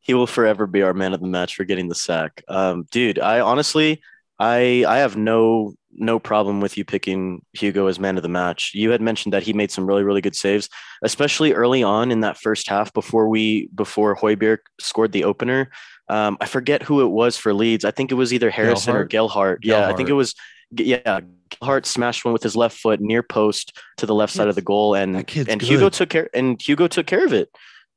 [0.00, 2.42] He will forever be our man of the match for getting the sack.
[2.48, 4.00] Um, dude, I honestly,
[4.38, 8.72] I I have no no problem with you picking Hugo as man of the match.
[8.74, 10.68] You had mentioned that he made some really really good saves,
[11.02, 15.70] especially early on in that first half before we before Højbjerg scored the opener.
[16.08, 17.84] Um, I forget who it was for Leeds.
[17.84, 19.64] I think it was either Harrison or Gelhardt.
[19.64, 20.34] Yeah, I think it was
[20.70, 24.54] yeah, Gelhardt smashed one with his left foot near post to the left side of
[24.54, 25.62] the goal, and and good.
[25.62, 27.50] Hugo took care and Hugo took care of it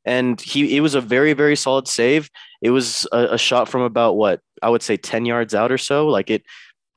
[0.06, 2.30] and he it was a very very solid save.
[2.62, 5.78] It was a, a, shot from about what I would say ten yards out or
[5.78, 6.08] so.
[6.08, 6.44] Like it,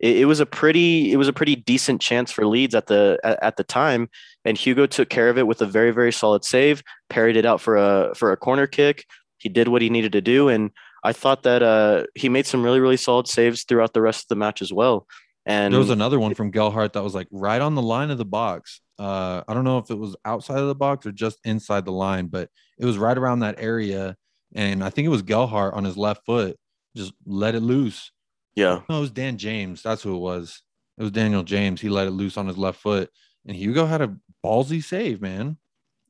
[0.01, 3.19] it, it was a pretty it was a pretty decent chance for Leeds at the
[3.25, 4.09] at, at, the time,
[4.45, 6.83] and Hugo took care of it with a very very solid save.
[7.09, 9.05] Parried it out for a for a corner kick.
[9.39, 10.71] He did what he needed to do, and
[11.03, 14.29] I thought that uh, he made some really really solid saves throughout the rest of
[14.29, 15.07] the match as well.
[15.47, 18.19] And there was another one from Gelhardt that was like right on the line of
[18.19, 18.81] the box.
[18.99, 21.93] Uh, I don't know if it was outside of the box or just inside the
[21.93, 24.17] line, but it was right around that area.
[24.55, 26.57] And I think it was Gelhardt on his left foot,
[26.97, 28.11] just let it loose.
[28.55, 28.81] Yeah.
[28.89, 29.83] No, it was Dan James.
[29.83, 30.63] That's who it was.
[30.99, 31.81] It was Daniel James.
[31.81, 33.11] He let it loose on his left foot.
[33.47, 35.59] And Hugo had a ballsy save, man.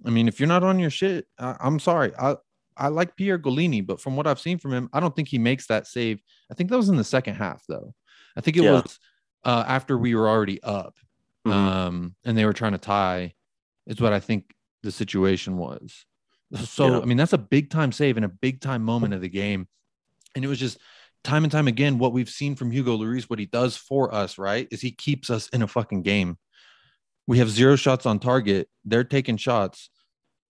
[0.04, 2.12] I mean, if you're not on your shit, I, am sorry.
[2.18, 2.36] I,
[2.76, 5.38] I like Pierre Gollini, but from what I've seen from him, I don't think he
[5.38, 6.20] makes that save.
[6.50, 7.94] I think that was in the second half, though.
[8.36, 8.72] I think it yeah.
[8.72, 8.98] was
[9.44, 10.94] uh, after we were already up
[11.46, 11.56] mm-hmm.
[11.56, 13.34] um, and they were trying to tie,
[13.86, 14.52] is what I think
[14.82, 16.04] the situation was.
[16.66, 17.00] So, yeah.
[17.00, 19.66] I mean, that's a big time save and a big time moment of the game.
[20.34, 20.78] And it was just
[21.24, 24.38] time and time again what we've seen from Hugo Lloris, what he does for us,
[24.38, 24.68] right?
[24.70, 26.38] Is he keeps us in a fucking game.
[27.26, 28.68] We have zero shots on target.
[28.84, 29.88] They're taking shots.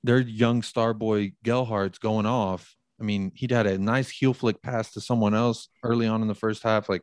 [0.02, 2.74] Their young star boy Gelhardt's going off.
[3.00, 6.28] I mean, he'd had a nice heel flick pass to someone else early on in
[6.28, 6.88] the first half.
[6.88, 7.02] Like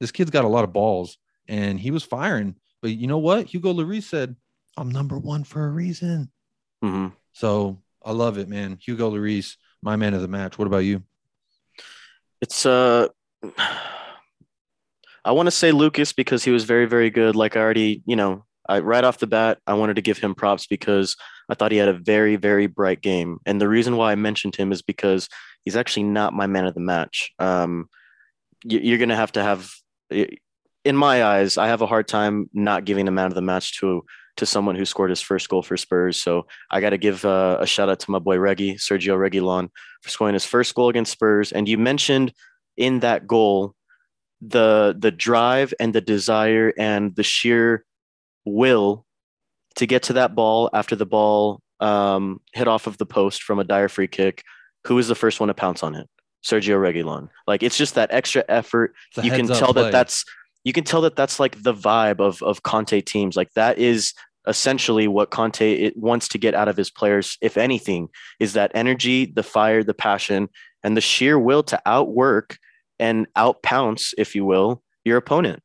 [0.00, 2.56] this kid's got a lot of balls and he was firing.
[2.80, 3.46] But you know what?
[3.46, 4.36] Hugo Lloris said,
[4.76, 6.30] I'm number one for a reason.
[6.84, 7.08] Mm-hmm.
[7.32, 8.78] So I love it, man.
[8.80, 10.58] Hugo Lloris, my man of the match.
[10.58, 11.02] What about you?
[12.42, 13.08] It's uh
[15.24, 17.36] I want to say Lucas because he was very, very good.
[17.36, 20.34] Like I already, you know, I, right off the bat, I wanted to give him
[20.34, 21.16] props because
[21.48, 23.38] I thought he had a very, very bright game.
[23.46, 25.28] And the reason why I mentioned him is because
[25.64, 27.30] he's actually not my man of the match.
[27.38, 27.88] Um,
[28.64, 29.70] you, are going to have to have,
[30.10, 33.78] in my eyes, I have a hard time not giving a man of the match
[33.80, 34.04] to
[34.36, 36.22] to someone who scored his first goal for Spurs.
[36.22, 39.68] So I got to give uh, a shout out to my boy Reggie, Sergio Reguilon,
[40.02, 41.52] for scoring his first goal against Spurs.
[41.52, 42.32] And you mentioned
[42.76, 43.74] in that goal
[44.40, 47.84] the the drive and the desire and the sheer
[48.44, 49.06] will
[49.76, 53.58] to get to that ball after the ball um, hit off of the post from
[53.58, 54.42] a Dier free kick.
[54.86, 56.08] Who was the first one to pounce on it?
[56.44, 57.28] Sergio Reguilon.
[57.46, 58.94] Like it's just that extra effort.
[59.22, 59.84] You can tell play.
[59.84, 60.24] that that's
[60.64, 63.36] you can tell that that's like the vibe of of Conte teams.
[63.36, 64.14] Like that is
[64.46, 68.08] essentially what Conte wants to get out of his players, if anything,
[68.40, 70.48] is that energy, the fire, the passion,
[70.82, 72.58] and the sheer will to outwork
[72.98, 75.62] and outpounce, if you will, your opponent.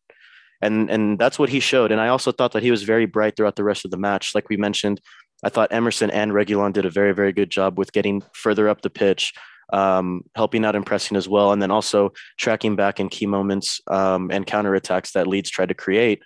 [0.61, 1.91] And and that's what he showed.
[1.91, 4.33] And I also thought that he was very bright throughout the rest of the match.
[4.33, 5.01] Like we mentioned,
[5.43, 8.81] I thought Emerson and Reguilon did a very, very good job with getting further up
[8.81, 9.33] the pitch,
[9.73, 14.29] um, helping out impressing as well, and then also tracking back in key moments um,
[14.31, 16.21] and counterattacks that Leeds tried to create.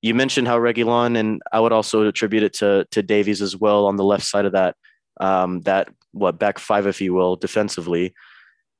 [0.00, 3.86] You mentioned how Reguilon, and I would also attribute it to to Davies as well
[3.86, 4.76] on the left side of that
[5.20, 8.14] um, that what back five, if you will, defensively.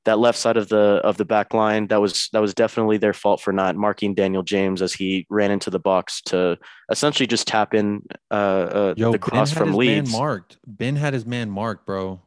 [0.04, 3.12] That left side of the of the back line that was that was definitely their
[3.12, 6.56] fault for not marking Daniel James as he ran into the box to
[6.90, 10.10] essentially just tap in uh, uh, Yo, the cross from Leeds.
[10.10, 10.56] Man marked.
[10.66, 12.22] Ben had his man marked, bro.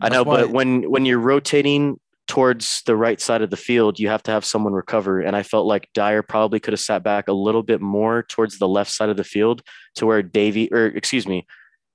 [0.00, 4.08] I know, but when when you're rotating towards the right side of the field, you
[4.08, 5.20] have to have someone recover.
[5.20, 8.58] And I felt like Dier probably could have sat back a little bit more towards
[8.58, 9.62] the left side of the field
[9.96, 11.46] to where Davy, or excuse me,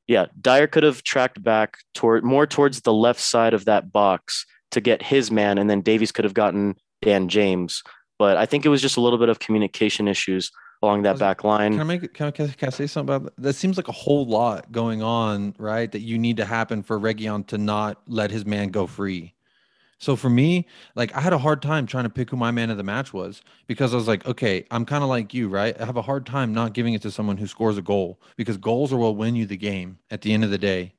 [0.08, 4.46] yeah, Dier could have tracked back toward more towards the left side of that box
[4.72, 7.84] to get his man, and then Davies could have gotten Dan James.
[8.18, 10.52] But I think it was just a little bit of communication issues
[10.84, 11.72] along that back line.
[11.72, 13.42] Can I make can I, can I say something about that?
[13.42, 15.92] That seems like a whole lot going on, right?
[15.92, 19.34] That you need to happen for Reguilon to not let his man go free.
[19.98, 22.70] So for me, like I had a hard time trying to pick who my man
[22.70, 25.80] of the match was because I was like, okay, I'm kind of like you, right?
[25.80, 28.58] I have a hard time not giving it to someone who scores a goal because
[28.58, 30.94] goals are what win you the game at the end of the day.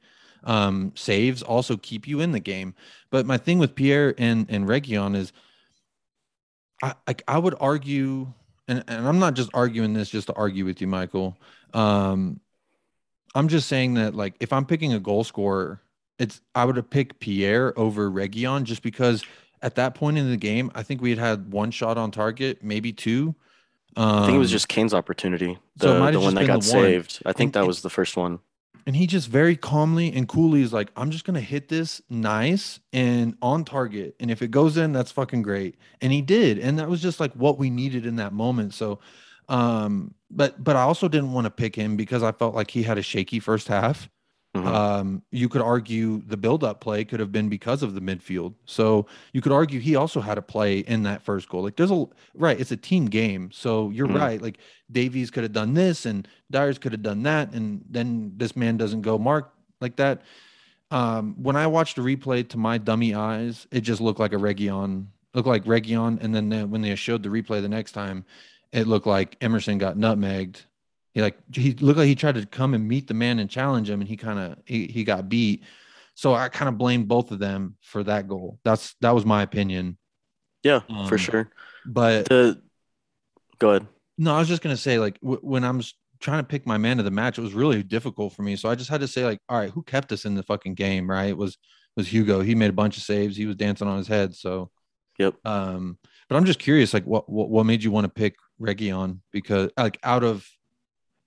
[0.44, 2.74] Um, saves also keep you in the game.
[3.10, 5.32] But my thing with Pierre and and Reguilon is,
[6.82, 8.32] I like I would argue
[8.68, 11.36] and, and I'm not just arguing this just to argue with you, Michael.
[11.72, 12.40] Um,
[13.34, 15.80] I'm just saying that like if I'm picking a goal scorer,
[16.18, 19.24] it's I would have picked Pierre over Reguilon just because
[19.62, 22.62] at that point in the game, I think we had had one shot on target,
[22.62, 23.34] maybe two.
[23.96, 26.64] Um, I think it was um, just Kane's opportunity, the, so the one that got
[26.64, 27.22] saved.
[27.24, 28.40] I think and, that was the first one
[28.86, 32.80] and he just very calmly and coolly is like, I'm just gonna hit this nice
[32.92, 34.16] and on target.
[34.20, 35.76] And if it goes in, that's fucking great.
[36.00, 36.58] And he did.
[36.58, 38.74] And that was just like what we needed in that moment.
[38.74, 39.00] So
[39.48, 42.82] um, but but I also didn't want to pick him because I felt like he
[42.82, 44.08] had a shaky first half.
[44.54, 44.68] Mm-hmm.
[44.68, 48.54] Um, you could argue the build-up play could have been because of the midfield.
[48.66, 51.64] So you could argue he also had a play in that first goal.
[51.64, 53.50] Like there's a right, it's a team game.
[53.52, 54.16] So you're mm-hmm.
[54.16, 54.40] right.
[54.40, 54.58] Like
[54.92, 58.76] Davies could have done this and Diers could have done that, and then this man
[58.76, 60.22] doesn't go mark like that.
[60.92, 64.36] Um, when I watched the replay to my dummy eyes, it just looked like a
[64.36, 68.24] Reguilon, looked like Reguilon, and then the, when they showed the replay the next time,
[68.70, 70.62] it looked like Emerson got nutmegged
[71.14, 73.88] he like he looked like he tried to come and meet the man and challenge
[73.88, 75.62] him, and he kind of he, he got beat.
[76.14, 78.58] So I kind of blame both of them for that goal.
[78.64, 79.96] That's that was my opinion.
[80.64, 81.50] Yeah, um, for sure.
[81.86, 82.60] But the
[83.58, 83.86] go ahead.
[84.18, 85.82] No, I was just gonna say like w- when I'm
[86.20, 88.56] trying to pick my man of the match, it was really difficult for me.
[88.56, 90.74] So I just had to say like, all right, who kept us in the fucking
[90.74, 91.08] game?
[91.08, 91.28] Right?
[91.28, 91.58] It was
[91.96, 92.40] was Hugo.
[92.40, 93.36] He made a bunch of saves.
[93.36, 94.34] He was dancing on his head.
[94.34, 94.70] So
[95.16, 95.34] yep.
[95.44, 95.96] Um,
[96.28, 99.20] but I'm just curious, like what what, what made you want to pick Reguilon?
[99.30, 100.44] Because like out of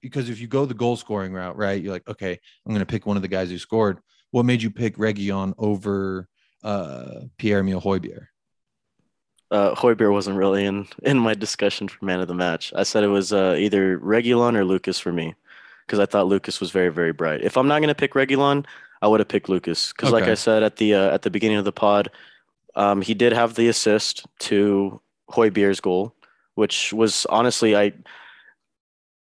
[0.01, 2.85] because if you go the goal scoring route, right, you're like, okay, I'm going to
[2.85, 3.99] pick one of the guys who scored.
[4.31, 6.27] What made you pick Reguilon over
[6.63, 8.27] uh, Pierre Emile Højbjerg?
[9.49, 12.73] Uh, Højbjerg wasn't really in in my discussion for man of the match.
[12.75, 15.35] I said it was uh, either Reguilon or Lucas for me
[15.85, 17.41] because I thought Lucas was very very bright.
[17.41, 18.65] If I'm not going to pick Reguilon,
[19.01, 20.21] I would have picked Lucas because, okay.
[20.21, 22.11] like I said at the uh, at the beginning of the pod,
[22.75, 26.13] um, he did have the assist to Højbjerg's goal,
[26.55, 27.93] which was honestly I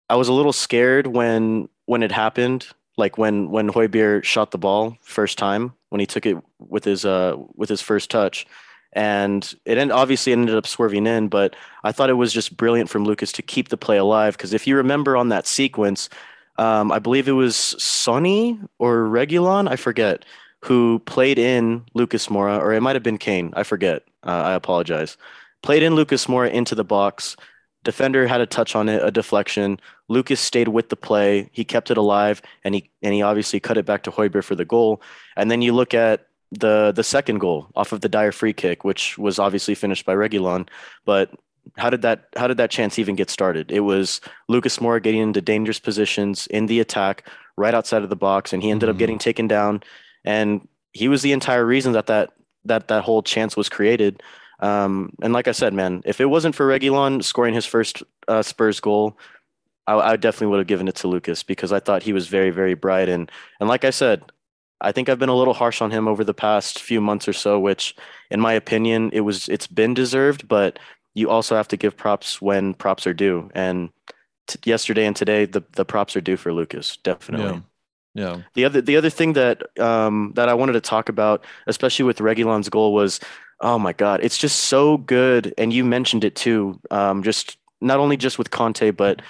[0.09, 2.67] I was a little scared when when it happened,
[2.97, 7.05] like when when Højbjerg shot the ball first time when he took it with his
[7.05, 8.47] uh with his first touch,
[8.93, 11.27] and it ended, obviously ended up swerving in.
[11.27, 14.53] But I thought it was just brilliant from Lucas to keep the play alive because
[14.53, 16.09] if you remember on that sequence,
[16.57, 20.25] um, I believe it was Sonny or Reguilon, I forget,
[20.65, 24.03] who played in Lucas Moura, or it might have been Kane, I forget.
[24.25, 25.17] Uh, I apologize.
[25.61, 27.37] Played in Lucas Moura into the box
[27.83, 29.79] defender had a touch on it, a deflection.
[30.09, 31.49] Lucas stayed with the play.
[31.53, 34.55] He kept it alive, and he and he obviously cut it back to Højbjerg for
[34.55, 35.01] the goal.
[35.37, 38.83] And then you look at the the second goal off of the Dier free kick,
[38.83, 40.67] which was obviously finished by Reguilon.
[41.05, 41.31] But
[41.77, 43.71] how did that how did that chance even get started?
[43.71, 48.15] It was Lucas Moura getting into dangerous positions in the attack, right outside of the
[48.15, 48.95] box, and he ended mm-hmm.
[48.95, 49.83] up getting taken down.
[50.25, 52.31] And he was the entire reason that that
[52.65, 54.23] that that whole chance was created.
[54.59, 58.41] Um, and like I said, man, if it wasn't for Reguilon scoring his first uh,
[58.41, 59.17] Spurs goal,
[59.89, 62.51] I, I definitely would have given it to Lucas because I thought he was very,
[62.51, 63.09] very bright.
[63.09, 64.23] And and like I said,
[64.81, 67.33] I think I've been a little harsh on him over the past few months or
[67.33, 67.95] so, which,
[68.29, 70.47] in my opinion, it was it's been deserved.
[70.47, 70.77] But
[71.15, 73.49] you also have to give props when props are due.
[73.55, 73.89] And
[74.47, 77.47] t- yesterday and today, the the props are due for Lucas, definitely.
[77.47, 77.61] Yeah.
[78.15, 78.41] Yeah.
[78.53, 82.19] The other the other thing that um, that I wanted to talk about, especially with
[82.19, 83.19] Reguilon's goal, was
[83.61, 85.53] Oh my God, it's just so good.
[85.57, 86.79] And you mentioned it too.
[86.91, 89.21] Um, just not only just with Conte, but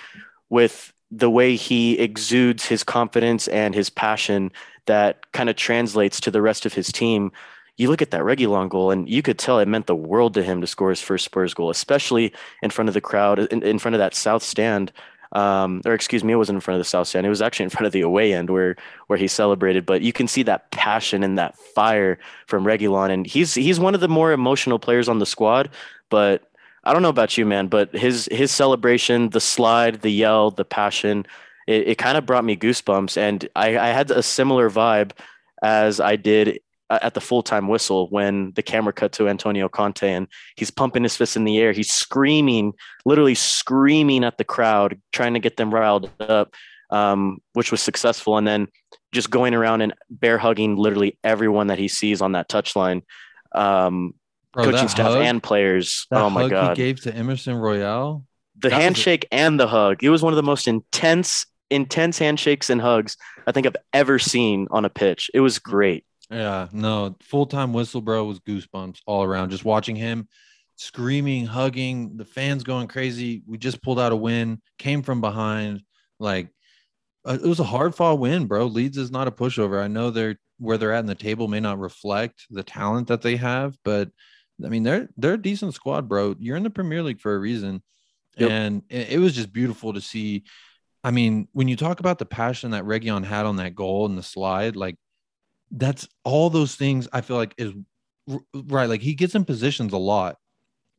[0.50, 4.52] with the way he exudes his confidence and his passion
[4.86, 7.32] that kind of translates to the rest of his team.
[7.78, 10.44] You look at that Reguilon goal, and you could tell it meant the world to
[10.44, 13.80] him to score his first Spurs goal, especially in front of the crowd, in, in
[13.80, 14.92] front of that south stand
[15.32, 17.26] um, or excuse me, it wasn't in front of the south stand.
[17.26, 18.76] It was actually in front of the away end where
[19.08, 19.86] where he celebrated.
[19.86, 23.94] But you can see that passion and that fire from Reguilon, and he's he's one
[23.94, 25.70] of the more emotional players on the squad.
[26.10, 26.49] But
[26.84, 30.66] I don't know about you, man, but his his celebration, the slide, the yell, the
[30.66, 31.26] passion,
[31.68, 35.12] it, it kind of brought me goosebumps, and I, I had a similar vibe
[35.62, 40.12] as I did at the full time whistle when the camera cut to Antonio Conte
[40.12, 41.72] and he's pumping his fist in the air.
[41.72, 42.74] He's screaming,
[43.06, 46.56] literally screaming at the crowd, trying to get them riled up,
[46.90, 48.38] um, which was successful.
[48.38, 48.68] And then
[49.12, 53.04] just going around and bear hugging literally everyone that he sees on that touchline,
[53.54, 54.16] um,
[54.54, 56.08] Bro, coaching staff hug, and players.
[56.12, 56.78] oh my god!
[56.78, 58.26] He gave to Emerson Royal.
[58.58, 60.04] The handshake and the hug.
[60.04, 63.16] It was one of the most intense, intense handshakes and hugs
[63.48, 65.32] I think I've ever seen on a pitch.
[65.34, 66.04] It was great.
[66.30, 69.52] Yeah, no, full time whistle, bro, was goosebumps all around.
[69.52, 70.28] Just watching him
[70.80, 73.44] screaming, hugging, the fans going crazy.
[73.46, 75.84] We just pulled out a win, came from behind.
[76.20, 76.50] Like
[77.26, 78.66] uh, it was a hard fought win, bro.
[78.66, 79.82] Leeds is not a pushover.
[79.82, 83.22] I know they're where they're at in the table may not reflect the talent that
[83.22, 84.10] they have, but
[84.64, 86.36] I mean they're they're a decent squad, bro.
[86.40, 87.82] You're in the Premier League for a reason,
[88.38, 88.50] yep.
[88.50, 90.44] and it, was just beautiful to see.
[91.04, 94.18] I mean, when you talk about the passion that Reguilon had on that goal and
[94.18, 94.98] the slide, like
[95.72, 97.74] that's all those things I feel like is
[98.54, 98.90] right.
[98.90, 100.38] Like he gets in positions a lot,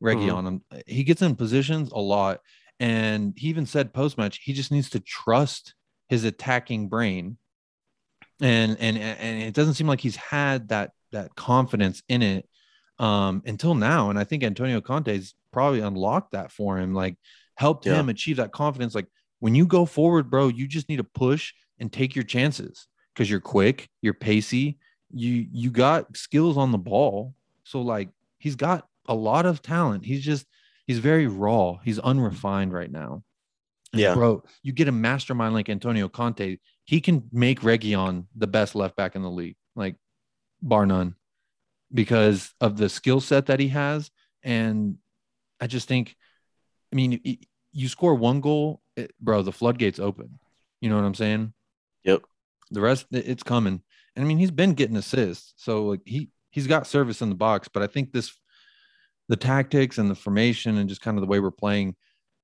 [0.01, 0.57] Reggie mm-hmm.
[0.87, 2.39] He gets in positions a lot.
[2.79, 5.75] And he even said post match, he just needs to trust
[6.09, 7.37] his attacking brain.
[8.41, 12.49] And and and it doesn't seem like he's had that that confidence in it
[13.01, 14.09] um until now.
[14.09, 17.17] And I think Antonio Conte's probably unlocked that for him, like
[17.55, 17.95] helped yeah.
[17.95, 18.95] him achieve that confidence.
[18.95, 19.07] Like
[19.39, 23.29] when you go forward, bro, you just need to push and take your chances because
[23.29, 24.77] you're quick, you're pacey,
[25.11, 27.33] you you got skills on the ball.
[27.63, 30.05] So like he's got a lot of talent.
[30.05, 30.45] He's just
[30.85, 31.79] he's very raw.
[31.83, 33.23] He's unrefined right now.
[33.93, 34.43] Yeah, bro.
[34.61, 39.15] You get a mastermind like Antonio Conte, he can make Reguilon the best left back
[39.15, 39.95] in the league, like
[40.61, 41.15] bar none,
[41.93, 44.11] because of the skill set that he has.
[44.43, 44.97] And
[45.59, 46.15] I just think,
[46.91, 47.21] I mean,
[47.73, 50.39] you score one goal, it, bro, the floodgates open.
[50.81, 51.53] You know what I'm saying?
[52.03, 52.23] Yep.
[52.71, 53.81] The rest, it's coming.
[54.15, 57.35] And I mean, he's been getting assists, so like he he's got service in the
[57.35, 57.69] box.
[57.69, 58.33] But I think this,
[59.29, 61.95] the tactics and the formation and just kind of the way we're playing,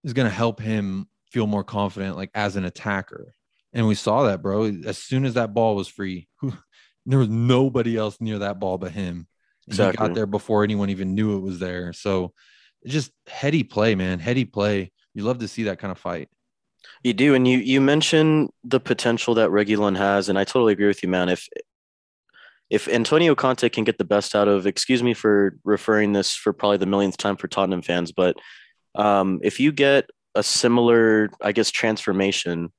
[0.04, 3.34] is going to help him feel more confident, like as an attacker.
[3.74, 4.66] And we saw that, bro.
[4.86, 6.30] As soon as that ball was free,
[7.06, 9.28] there was nobody else near that ball but him.
[9.68, 9.92] Exactly.
[9.92, 11.94] He got there before anyone even knew it was there.
[11.94, 12.34] So
[12.86, 14.20] just heady play, man.
[14.20, 14.92] Heady play.
[15.14, 16.30] You love to see that kind of fight.
[17.04, 20.88] You do, and you you mentioned the potential that Reguilon has, and I totally agree
[20.88, 21.28] with you, man.
[21.30, 21.48] If
[22.70, 26.54] if Antonio Conte can get the best out of, excuse me for referring this for
[26.54, 28.36] probably the millionth time for Tottenham fans, but
[28.96, 32.72] um, if you get a similar, I guess, transformation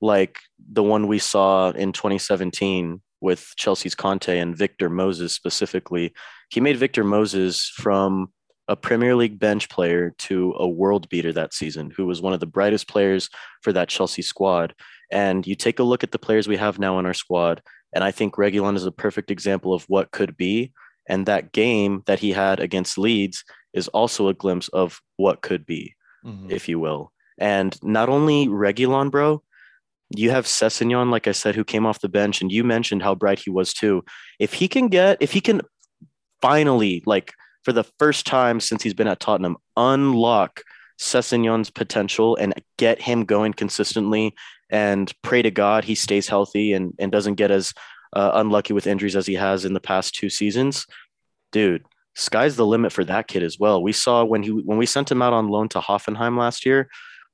[0.00, 0.38] like
[0.72, 6.12] the one we saw in 2017 with Chelsea's Conte and Victor Moses specifically,
[6.50, 8.32] he made Victor Moses from
[8.68, 12.40] a Premier League bench player to a world beater that season, who was one of
[12.40, 13.30] the brightest players
[13.62, 14.74] for that Chelsea squad.
[15.10, 17.62] And you take a look at the players we have now in our squad,
[17.94, 20.72] and I think Reguilon is a perfect example of what could be.
[21.08, 25.64] And that game that he had against Leeds is also a glimpse of what could
[25.64, 26.50] be, mm-hmm.
[26.50, 27.12] if you will.
[27.38, 29.42] And not only Reguilon, bro,
[30.16, 33.14] you have Sessegnon, like I said, who came off the bench, and you mentioned how
[33.14, 34.04] bright he was too.
[34.38, 35.62] If he can get, if he can
[36.40, 37.32] finally like
[37.64, 40.62] for the first time since he's been at Tottenham, unlock
[40.98, 44.34] Sessegnon's potential and get him going consistently
[44.70, 47.72] and pray to God he stays healthy and, and doesn't get as
[48.14, 50.86] uh, unlucky with injuries as he has in the past two seasons,
[51.52, 51.84] dude,
[52.14, 53.82] sky's the limit for that kid as well.
[53.82, 56.88] We saw when he when we sent him out on loan to Hoffenheim last year,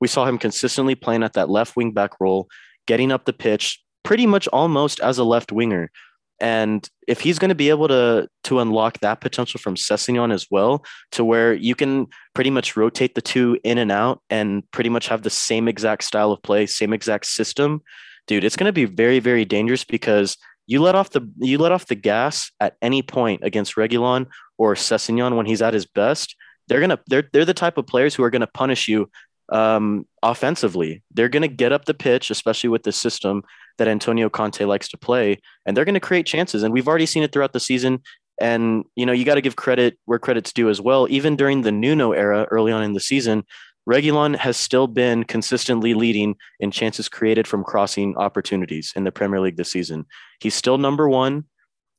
[0.05, 2.47] we saw him consistently playing at that left wing back role,
[2.87, 5.91] getting up the pitch pretty much almost as a left winger.
[6.39, 10.49] And if he's going to be able to to unlock that potential from Sessegnon as
[10.51, 14.91] well, to where you can pretty much rotate the two in and out and pretty
[14.91, 17.81] much have the same exact style of play, same exact system,
[18.27, 20.37] dude, it's going to be very very dangerous because
[20.67, 24.27] you let off the you let off the gas at any point against Reguilon
[24.59, 26.37] or Sessegnon when he's at his best.
[26.69, 29.09] They're gonna they're they're the type of players who are gonna punish you
[29.51, 31.03] um, offensively.
[31.13, 33.43] They're gonna get up the pitch, especially with the system
[33.79, 36.63] that Antonio Conte likes to play, and they're gonna create chances.
[36.63, 38.03] And we've already seen it throughout the season.
[38.41, 41.07] And you know you got to give credit where credit's due as well.
[41.09, 43.45] Even during the Nuno era, early on in the season,
[43.89, 49.41] Reguilon has still been consistently leading in chances created from crossing opportunities in the Premier
[49.41, 50.07] League this season.
[50.41, 51.45] He's still number one.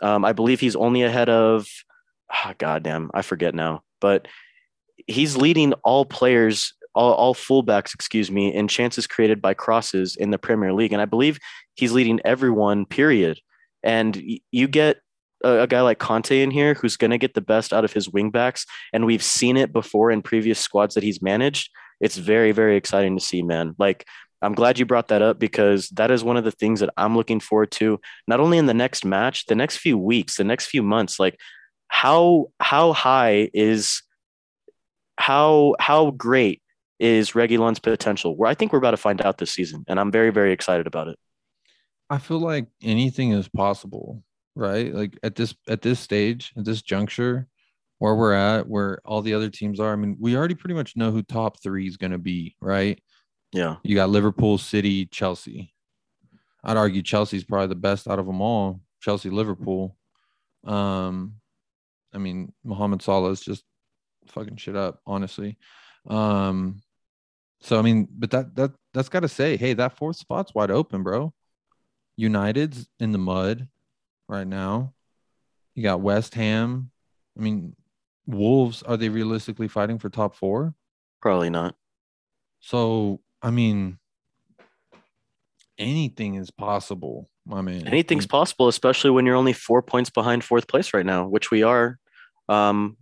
[0.01, 1.67] Um, I believe he's only ahead of,
[2.33, 4.27] oh, goddamn, I forget now, but
[5.07, 10.31] he's leading all players, all, all fullbacks, excuse me, in chances created by crosses in
[10.31, 10.93] the Premier League.
[10.93, 11.39] And I believe
[11.75, 13.39] he's leading everyone, period.
[13.83, 14.21] And
[14.51, 14.97] you get
[15.43, 17.93] a, a guy like Conte in here who's going to get the best out of
[17.93, 21.69] his wingbacks, and we've seen it before in previous squads that he's managed.
[22.01, 23.75] It's very, very exciting to see, man.
[23.77, 24.05] Like,
[24.41, 27.15] I'm glad you brought that up because that is one of the things that I'm
[27.15, 30.67] looking forward to, not only in the next match, the next few weeks, the next
[30.67, 31.19] few months.
[31.19, 31.39] Like,
[31.87, 34.01] how how high is
[35.17, 36.61] how how great
[36.99, 38.35] is Reguilon's potential?
[38.35, 40.87] Where I think we're about to find out this season, and I'm very, very excited
[40.87, 41.17] about it.
[42.09, 44.23] I feel like anything is possible
[44.55, 44.93] right?
[44.93, 47.47] Like at this at this stage, at this juncture,
[47.99, 49.93] where we're at, where all the other teams are.
[49.93, 52.99] I mean, we already pretty much know who top three is going to be, right?
[53.51, 53.77] Yeah.
[53.83, 55.73] You got Liverpool, City, Chelsea.
[56.63, 58.81] I'd argue Chelsea's probably the best out of them all.
[59.01, 59.95] Chelsea, Liverpool.
[60.65, 61.35] Um,
[62.13, 63.63] I mean, Mohamed Salah is just
[64.27, 65.57] fucking shit up, honestly.
[66.07, 66.81] Um,
[67.65, 70.69] so I mean, but that that that's got to say, hey, that fourth spot's wide
[70.69, 71.33] open, bro.
[72.15, 73.67] United's in the mud
[74.29, 74.93] right now.
[75.73, 76.91] You got West Ham.
[77.37, 77.75] I mean,
[78.27, 80.75] Wolves, are they realistically fighting for top four?
[81.21, 81.75] Probably not.
[82.59, 83.97] So, I mean,
[85.79, 87.87] anything is possible, my man.
[87.87, 91.63] Anything's possible, especially when you're only four points behind fourth place right now, which we
[91.63, 91.97] are.
[92.47, 92.97] Um,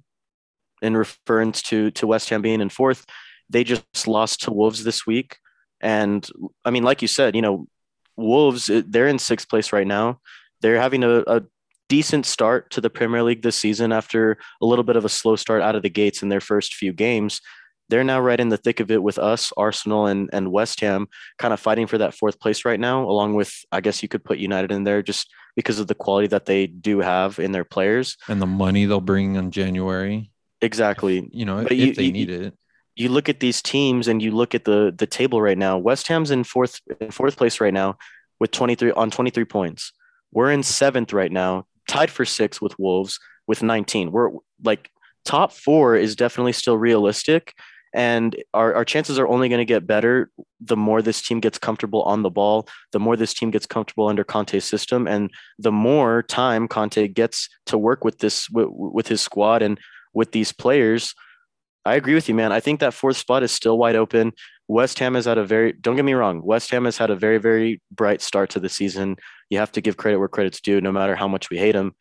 [0.82, 3.06] in reference to to West Ham being in fourth,
[3.50, 5.38] they just lost to Wolves this week,
[5.82, 6.28] and
[6.66, 7.68] I mean, like you said, you know,
[8.16, 10.20] Wolves eh, they're in sixth place right now
[10.64, 11.44] they're having a, a
[11.90, 15.36] decent start to the Premier League this season after a little bit of a slow
[15.36, 17.42] start out of the gates in their first few games.
[17.90, 21.08] They're now right in the thick of it with us, Arsenal and, and West Ham,
[21.38, 24.24] kind of fighting for that fourth place right now, along with, I guess you could
[24.24, 27.66] put United in there just because of the quality that they do have in their
[27.66, 30.32] players and the money they'll bring in January.
[30.62, 31.30] Exactly.
[31.34, 32.58] You know, if you, they you, need it.
[32.96, 35.78] You look at these teams and you look at the the table right now.
[35.78, 37.98] West Ham's in fourth in fourth place right now
[38.40, 39.92] with 23 on 23 points.
[40.32, 44.12] We're in seventh right now, tied for six with Wolves with 19.
[44.12, 44.32] We're
[44.64, 44.90] like
[45.26, 47.54] top four is definitely still realistic.
[47.96, 51.60] And our, our chances are only going to get better the more this team gets
[51.60, 55.30] comfortable on the ball, the more this team gets comfortable under Conte's system, and
[55.60, 59.80] the more time Conte gets to work with this with, with his squad and
[60.14, 61.14] with these players.
[61.86, 62.52] I agree with you, man.
[62.52, 64.34] I think that fourth spot is still wide open.
[64.68, 67.16] West Ham has had a very don't get me wrong, West Ham has had a
[67.16, 69.18] very very bright start to the season.
[69.50, 71.94] You have to give credit where credit's due, no matter how much we hate them.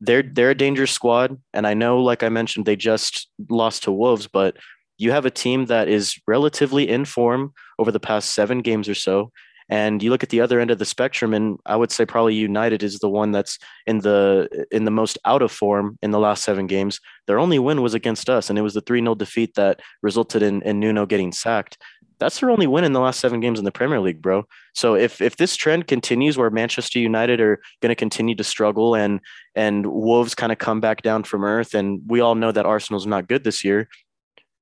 [0.00, 3.92] They're they're a dangerous squad, and I know, like I mentioned, they just lost to
[3.92, 4.56] Wolves, but
[4.98, 8.94] you have a team that is relatively in form over the past seven games or
[8.94, 9.32] so.
[9.70, 12.34] And you look at the other end of the spectrum, and I would say probably
[12.34, 13.56] United is the one that's
[13.86, 17.00] in the in the most out of form in the last seven games.
[17.28, 20.42] Their only win was against us, and it was the 3 0 defeat that resulted
[20.42, 21.78] in, in Nuno getting sacked.
[22.18, 24.44] That's their only win in the last seven games in the Premier League, bro.
[24.74, 28.96] So if if this trend continues where Manchester United are going to continue to struggle
[28.96, 29.20] and
[29.54, 33.06] and Wolves kind of come back down from earth, and we all know that Arsenal's
[33.06, 33.88] not good this year,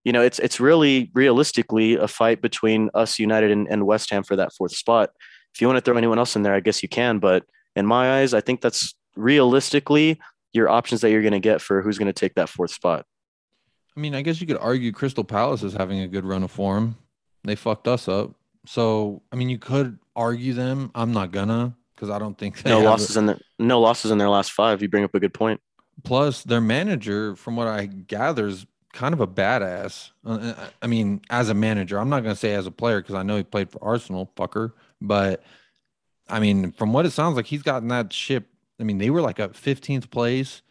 [0.04, 4.22] you know, it's it's really realistically a fight between us, United, and, and West Ham
[4.22, 5.10] for that fourth spot.
[5.54, 7.18] If you want to throw anyone else in there, I guess you can.
[7.18, 7.44] But
[7.74, 10.20] in my eyes, I think that's realistically
[10.52, 13.04] your options that you're going to get for who's going to take that fourth spot.
[13.96, 16.50] I mean, I guess you could argue Crystal Palace is having a good run of
[16.50, 16.96] form.
[17.44, 18.32] They fucked us up.
[18.66, 20.90] So, I mean, you could argue them.
[20.94, 24.18] I'm not gonna because I don't think no losses a, in their no losses in
[24.18, 24.82] their last five.
[24.82, 25.60] You bring up a good point.
[26.04, 30.10] Plus, their manager, from what I gather, is kind of a badass.
[30.24, 33.00] Uh, uh, I mean, as a manager, I'm not going to say as a player
[33.00, 34.72] because I know he played for Arsenal, fucker.
[35.00, 35.42] But
[36.28, 38.46] I mean, from what it sounds like, he's gotten that ship.
[38.80, 40.62] I mean, they were like a 15th place.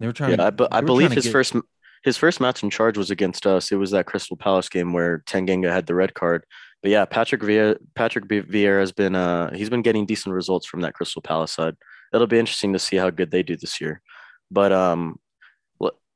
[0.00, 0.38] They were trying.
[0.38, 1.32] Yeah, to, I, I believe his get...
[1.32, 1.54] first
[2.02, 3.72] his first match in charge was against us.
[3.72, 6.44] It was that Crystal Palace game where Tanganga had the red card.
[6.82, 10.82] But yeah, Patrick Vieira, Patrick Vieira has been uh he's been getting decent results from
[10.82, 11.76] that Crystal Palace side.
[12.12, 14.02] It'll be interesting to see how good they do this year.
[14.50, 15.18] But um,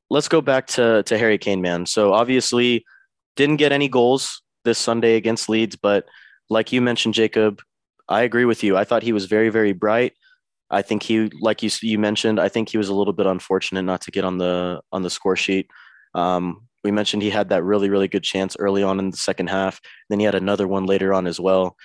[0.09, 1.85] let's go back to to Harry Kane, man.
[1.85, 2.85] So obviously,
[3.35, 6.05] didn't get any goals this Sunday against Leeds, but
[6.49, 7.61] like you mentioned, Jacob,
[8.07, 8.75] I agree with you.
[8.75, 10.13] I thought he was very, very bright.
[10.71, 13.83] I think he, like you you mentioned, I think he was a little bit unfortunate
[13.83, 15.67] not to get on the on the score sheet.
[16.13, 19.49] Um, we mentioned he had that really, really good chance early on in the second
[19.49, 19.79] half.
[20.09, 21.75] Then he had another one later on as well.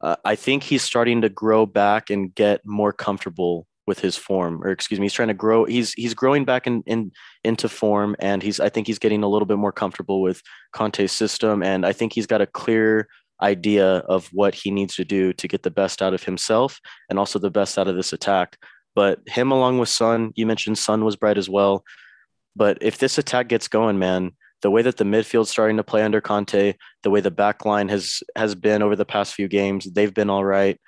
[0.00, 4.62] Uh, I think he's starting to grow back and get more comfortable with his form
[4.62, 7.12] or excuse me he's trying to grow he's he's growing back in, in
[7.42, 11.12] into form and he's i think he's getting a little bit more comfortable with conte's
[11.12, 13.06] system and i think he's got a clear
[13.42, 16.80] idea of what he needs to do to get the best out of himself
[17.10, 18.56] and also the best out of this attack
[18.94, 21.84] but him along with Son you mentioned Son was bright as well.
[22.56, 24.32] But if this attack gets going, man,
[24.62, 27.88] the way that the midfield's starting to play under Conte, the way the back line
[27.88, 30.80] has has been over the past few games, they've been all right.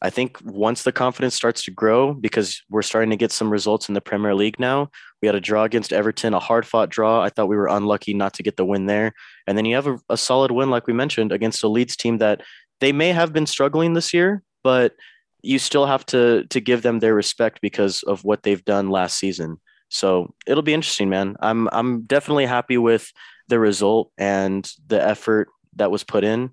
[0.00, 3.88] I think once the confidence starts to grow, because we're starting to get some results
[3.88, 4.90] in the Premier League now,
[5.20, 7.20] we had a draw against Everton, a hard fought draw.
[7.20, 9.12] I thought we were unlucky not to get the win there.
[9.46, 12.18] And then you have a, a, solid win, like we mentioned, against a Leeds team
[12.18, 12.42] that
[12.80, 14.94] they may have been struggling this year, but
[15.42, 19.18] you still have to to give them their respect because of what they've done last
[19.18, 19.60] season.
[19.88, 21.36] So it'll be interesting, man.
[21.40, 23.10] I'm I'm definitely happy with
[23.48, 26.50] the result and the effort that was put in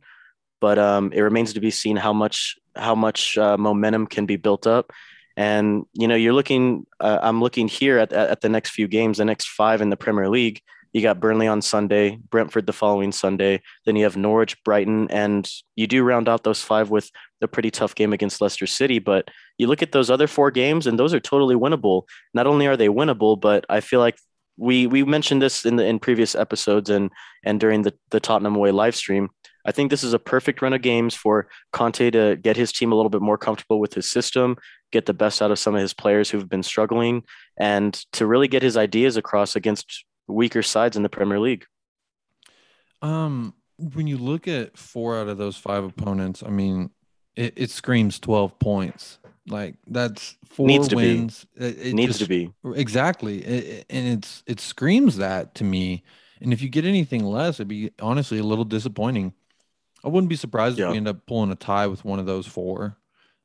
[0.61, 4.36] but um, it remains to be seen how much how much uh, momentum can be
[4.36, 4.91] built up.
[5.38, 6.86] And you know, you're looking.
[6.99, 9.97] Uh, I'm looking here at at the next few games, the next five in the
[9.97, 10.61] Premier League.
[10.93, 13.61] You got Burnley on Sunday, Brentford the following Sunday.
[13.86, 15.45] Then you have Norwich, Brighton, and
[15.76, 17.11] you do round out those five with
[17.41, 18.99] a pretty tough game against Leicester City.
[18.99, 22.03] But you look at those other four games, and those are totally winnable.
[22.34, 24.17] Not only are they winnable, but I feel like
[24.57, 27.11] we we mentioned this in the in previous episodes and
[27.43, 29.30] and during the the Tottenham away live stream.
[29.66, 32.91] I think this is a perfect run of games for Conte to get his team
[32.91, 34.57] a little bit more comfortable with his system,
[34.91, 37.24] get the best out of some of his players who've been struggling,
[37.57, 41.66] and to really get his ideas across against weaker sides in the Premier League.
[43.01, 46.91] Um, when you look at four out of those five opponents, I mean,
[47.36, 49.20] it, it screams 12 points.
[49.47, 51.45] Like that's four Needs to wins.
[51.55, 51.66] Be.
[51.66, 56.03] It, it Needs just, to be exactly, it, and it's it screams that to me.
[56.41, 59.34] And if you get anything less, it'd be honestly a little disappointing.
[60.05, 60.85] I wouldn't be surprised yeah.
[60.85, 62.97] if we end up pulling a tie with one of those four.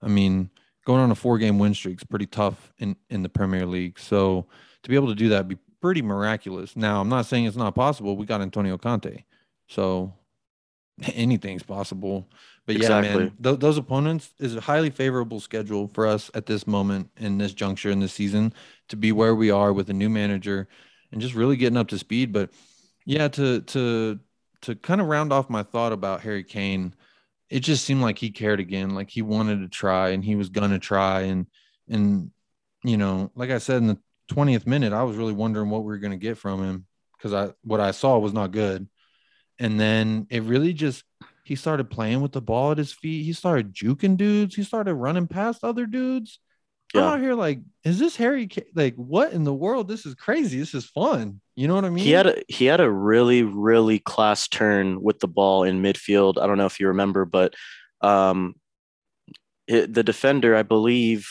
[0.03, 0.51] I mean,
[0.85, 3.99] going on a four game win streak is pretty tough in, in the Premier League.
[3.99, 4.47] So
[4.83, 6.77] to be able to do that be pretty miraculous.
[6.77, 8.17] Now, I'm not saying it's not possible.
[8.17, 9.25] We got Antonio Conte.
[9.69, 10.13] So
[11.15, 12.29] anything's possible.
[12.67, 13.11] But exactly.
[13.11, 17.11] yeah, man, th- those opponents is a highly favorable schedule for us at this moment
[17.17, 18.53] in this juncture in the season
[18.89, 20.69] to be where we are with a new manager
[21.11, 22.33] and just really getting up to speed.
[22.33, 22.51] But
[23.07, 24.21] yeah, to to
[24.63, 26.95] to kind of round off my thought about Harry Kane,
[27.49, 30.49] it just seemed like he cared again, like he wanted to try and he was
[30.49, 31.23] gonna try.
[31.23, 31.47] And
[31.89, 32.31] and
[32.85, 33.99] you know, like I said in the
[34.33, 36.87] 20th minute, I was really wondering what we were gonna get from him
[37.17, 38.89] because I what I saw was not good.
[39.59, 41.05] And then it really just
[41.45, 43.25] he started playing with the ball at his feet.
[43.25, 44.55] He started juking dudes.
[44.55, 46.39] He started running past other dudes.
[46.95, 47.03] Yeah.
[47.03, 48.47] I'm out here like, is this Harry?
[48.47, 49.87] K- Like, what in the world?
[49.89, 50.59] This is crazy.
[50.59, 51.41] This is fun.
[51.55, 52.05] You know what I mean?
[52.05, 56.41] He had a he had a really really class turn with the ball in midfield.
[56.41, 57.55] I don't know if you remember, but
[58.01, 58.55] um,
[59.67, 61.29] it, the defender, I believe.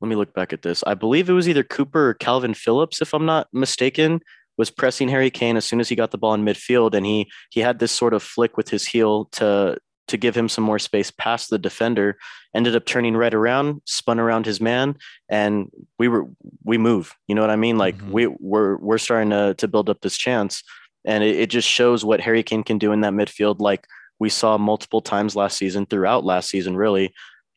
[0.00, 0.82] Let me look back at this.
[0.86, 4.20] I believe it was either Cooper or Kalvin Phillips, if I'm not mistaken,
[4.58, 7.30] was pressing Harry Kane as soon as he got the ball in midfield, and he
[7.50, 9.78] he had this sort of flick with his heel to
[10.08, 12.16] to give him some more space past the defender
[12.54, 14.96] ended up turning right around spun around his man
[15.28, 16.26] and we were
[16.64, 18.12] we move you know what i mean like mm-hmm.
[18.12, 20.62] we we're we're starting to to build up this chance
[21.04, 23.86] and it, it just shows what harry kane can do in that midfield like
[24.18, 27.12] we saw multiple times last season throughout last season really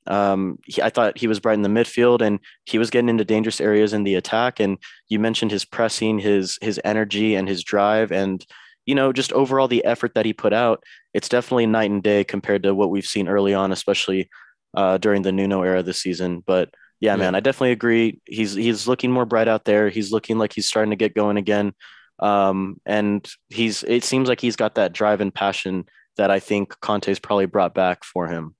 [0.07, 3.25] um, he, I thought he was bright in the midfield and he was getting into
[3.25, 4.59] dangerous areas in the attack.
[4.59, 4.77] And
[5.09, 8.45] you mentioned his pressing, his his energy, and his drive, and
[8.87, 10.81] you know, just overall the effort that he put out,
[11.13, 14.29] it's definitely night and day compared to what we've seen early on, especially
[14.73, 16.41] uh, during the Nuno era this season.
[16.47, 16.69] But
[16.99, 18.21] yeah, yeah, man, I definitely agree.
[18.25, 19.89] He's he's looking more bright out there.
[19.89, 21.73] He's looking like he's starting to get going again.
[22.19, 25.85] Um, and he's it seems like he's got that drive and passion
[26.15, 28.55] that I think Conte's probably brought back for him.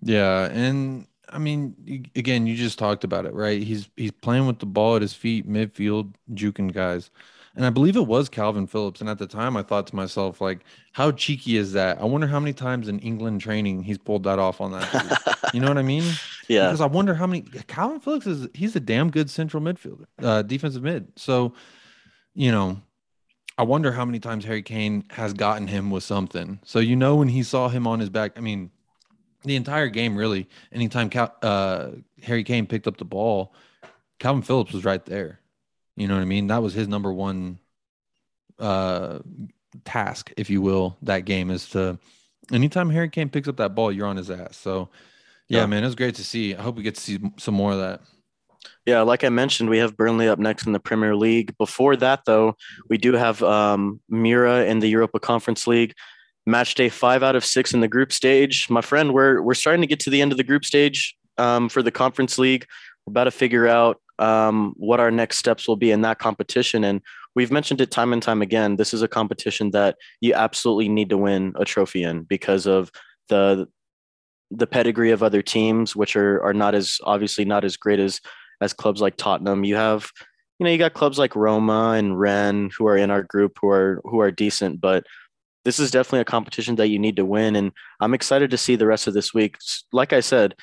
[0.00, 3.60] Yeah, and I mean, again, you just talked about it, right?
[3.60, 7.10] He's he's playing with the ball at his feet, midfield, juking guys.
[7.56, 9.00] And I believe it was Kalvin Phillips.
[9.00, 10.60] And at the time, I thought to myself, like,
[10.92, 12.00] how cheeky is that?
[12.00, 15.50] I wonder how many times in England training he's pulled that off on that.
[15.54, 16.04] you know what I mean?
[16.46, 16.66] Yeah.
[16.66, 18.48] Because I wonder how many Kalvin Phillips is.
[18.52, 21.10] He's a damn good central midfielder, uh, defensive mid.
[21.16, 21.54] So,
[22.34, 22.82] you know,
[23.56, 26.60] I wonder how many times Harry Kane has gotten him with something.
[26.62, 28.32] So you know when he saw him on his back.
[28.36, 28.70] I mean,
[29.44, 30.48] the entire game really.
[30.70, 31.92] Anytime Cal- uh,
[32.22, 33.54] Harry Kane picked up the ball,
[34.20, 35.40] Kalvin Phillips was right there.
[35.96, 36.48] You know what I mean?
[36.48, 37.58] That was his number one
[38.58, 39.20] uh,
[39.84, 41.98] task, if you will, that game is to
[42.52, 44.56] anytime Harry Kane picks up that ball, you're on his ass.
[44.56, 44.88] So
[45.48, 45.66] yeah, yeah.
[45.66, 46.54] man, it was great to see.
[46.54, 48.00] I hope we get to see some more of that.
[48.86, 51.56] Yeah, like I mentioned, we have Burnley up next in the Premier League.
[51.58, 52.56] Before that, though,
[52.88, 55.94] we do have um, Mura in the Europa Conference League.
[56.46, 58.68] Match day five out of six in the group stage.
[58.68, 61.70] My friend, we're we're starting to get to the end of the group stage um,
[61.70, 62.66] for the Conference League.
[63.06, 66.84] We're about to figure out um, what our next steps will be in that competition.
[66.84, 67.00] And
[67.34, 68.76] we've mentioned it time and time again.
[68.76, 72.90] This is a competition that you absolutely need to win a trophy in because of
[73.28, 73.66] the
[74.50, 78.20] the pedigree of other teams, which are are not as obviously not as great as
[78.60, 79.64] as clubs like Tottenham.
[79.64, 80.10] You have,
[80.58, 83.68] you know, you got clubs like Roma and Rennes who are in our group who
[83.68, 85.04] are who are decent, but
[85.64, 87.56] this is definitely a competition that you need to win.
[87.56, 89.56] And I'm excited to see the rest of this week.
[89.92, 90.54] Like I said,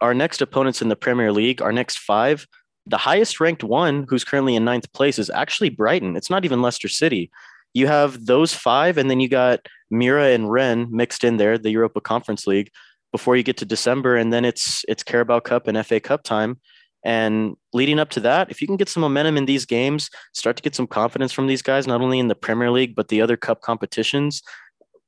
[0.00, 2.46] our next opponents in the Premier League, our next five,
[2.88, 6.16] the highest ranked one who's currently in ninth place is actually Brighton.
[6.16, 7.30] It's not even Leicester City.
[7.74, 11.70] You have those five, and then you got Mura and Rennes mixed in there, the
[11.70, 12.70] Europa Conference League,
[13.12, 16.58] before you get to December, and then it's it's Carabao Cup and FA Cup time.
[17.04, 20.56] And leading up to that, if you can get some momentum in these games, start
[20.56, 23.22] to get some confidence from these guys, not only in the Premier League, but the
[23.22, 24.42] other cup competitions.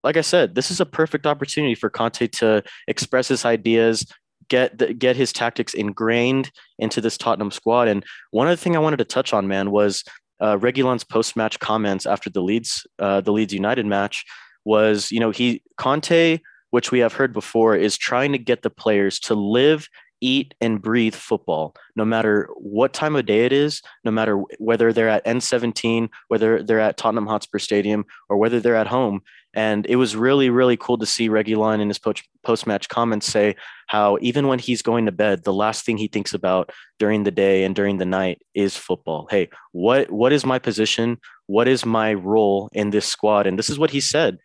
[0.05, 4.07] Like I said, this is a perfect opportunity for Conte to express his ideas,
[4.51, 7.89] get the, get his tactics ingrained into this Tottenham squad.
[7.89, 10.05] And one other thing I wanted to touch on, man, was
[10.41, 14.25] uh, Reguilon's post-match comments after the Leeds uh, the Leeds United match
[14.65, 16.41] was, you know, he Conte,
[16.71, 19.89] which we have heard before, is trying to get the players to live
[20.21, 24.93] eat and breathe football no matter what time of day it is no matter whether
[24.93, 29.23] they're at n17 whether they're at tottenham hotspur stadium or whether they're at home.
[29.53, 31.99] And it was really really cool to see Reguilon in his
[32.45, 33.57] post-match comments say
[33.89, 37.33] how even when he's going to bed the last thing he thinks about during the
[37.33, 39.27] day and during the night is football.
[39.29, 41.18] Hey what what is my position?
[41.47, 43.49] What is my role in this squad?
[43.49, 44.39] And this is what he said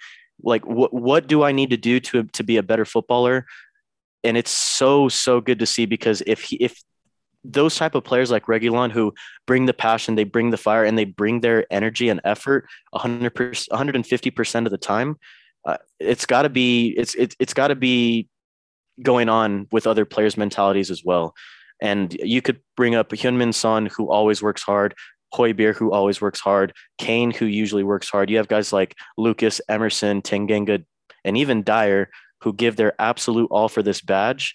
[0.44, 3.46] like what what do I need to do to to be a better footballer?
[4.26, 6.82] And it's so so good to see because if he, if
[7.44, 9.14] those type of players like Reguilon who
[9.46, 13.34] bring the passion, they bring the fire, and they bring their energy and effort 100
[13.70, 15.18] 150 percent of the time.
[15.66, 18.28] Uh, it's got to be it's it's it's got to be
[19.02, 21.34] going on with other players' mentalities as well.
[21.82, 24.96] And you could bring up Heung-min Son, who always works hard,
[25.34, 28.30] Højbjerg, who always works hard, Kane, who usually works hard.
[28.30, 30.86] You have guys like Lucas, Emerson, Tanganga,
[31.26, 32.10] and even Dier,
[32.42, 34.54] who give their absolute all for this badge,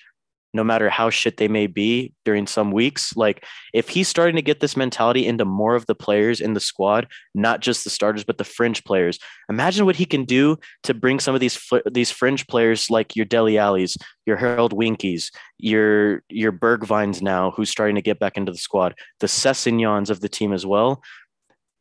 [0.52, 3.16] no matter how shit they may be during some weeks.
[3.16, 6.60] Like if he's starting to get this mentality into more of the players in the
[6.60, 9.18] squad, not just the starters, but the fringe players,
[9.48, 11.60] imagine what he can do to bring some of these
[11.90, 17.70] these fringe players like your Dele Allis, your Harold Winkies, your your Bergwijns now, who's
[17.70, 21.02] starting to get back into the squad, the Sessegnons of the team as well.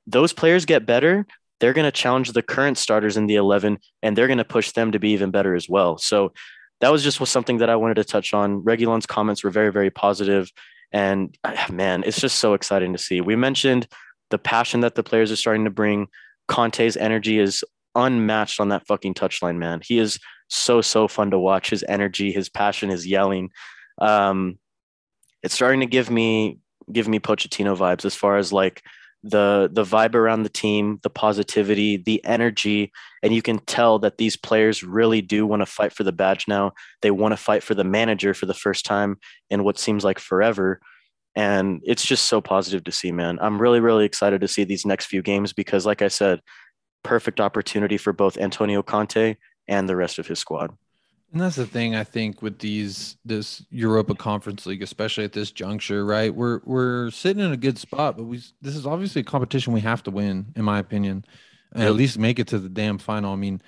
[0.06, 1.28] Those players get better,
[1.60, 4.72] they're going to challenge the current starters in the 11 and they're going to push
[4.72, 5.98] them to be even better as well.
[5.98, 6.34] So
[6.82, 8.64] that was just was something that I wanted to touch on.
[8.64, 10.52] Reguilon's comments were very, very positive,
[10.92, 13.22] And ah, man, it's just so exciting to see.
[13.22, 13.88] We mentioned
[14.30, 16.08] the passion that the players are starting to bring.
[16.48, 17.64] Conte's energy is
[17.96, 19.82] unmatched on that fucking touchline, man.
[19.84, 21.70] He is so, so fun to watch.
[21.70, 23.52] His energy, his passion, his yelling.
[24.00, 24.58] Um,
[25.44, 26.60] it's starting to give me
[26.92, 28.82] give me Pochettino vibes as far as like
[29.24, 32.92] the the vibe around the team, the positivity, the energy,
[33.22, 36.48] and you can tell that these players really do want to fight for the badge
[36.48, 36.72] now.
[37.02, 39.18] They want to fight for the manager for the first time
[39.50, 40.80] in what seems like forever.
[41.36, 43.38] And it's just so positive to see, man.
[43.42, 46.42] I'm really, really excited to see these next few games because, like I said,
[47.04, 49.36] perfect opportunity for both Antonio Conte
[49.68, 50.72] and the rest of his squad.
[51.32, 55.52] And that's the thing I think with these this Europa Conference League, especially at this
[55.52, 56.34] juncture, right?
[56.34, 59.82] We're we're sitting in a good spot, but we this is obviously a competition we
[59.82, 61.26] have to win, in my opinion,
[61.74, 63.32] and at least make it to the damn final.
[63.32, 63.62] I mean,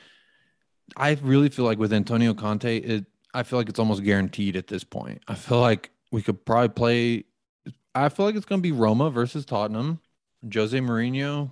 [0.98, 4.68] I really feel like with Antonio Conte, it I feel like it's almost guaranteed at
[4.68, 5.22] this point.
[5.28, 7.26] I feel like we could probably play.
[7.94, 10.00] I feel like it's going to be Roma versus Tottenham.
[10.52, 11.52] Jose Mourinho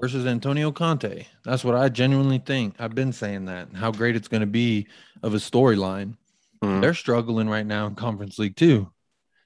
[0.00, 1.26] versus Antonio Conte.
[1.44, 2.76] That's what I genuinely think.
[2.78, 3.68] I've been saying that.
[3.74, 4.86] How great it's going to be
[5.22, 6.16] of a storyline.
[6.62, 6.80] Mm-hmm.
[6.80, 8.90] They're struggling right now in Conference League too.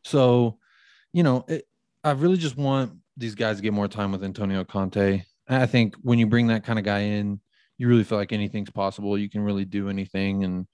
[0.05, 0.59] So,
[1.13, 1.67] you know, it,
[2.05, 5.25] I really just want these guys to get more time with Antonio Conte.
[5.49, 7.41] I think when you bring that kind of guy in,
[7.79, 9.19] you really feel like anything's possible.
[9.19, 10.45] You can really do anything.
[10.45, 10.67] And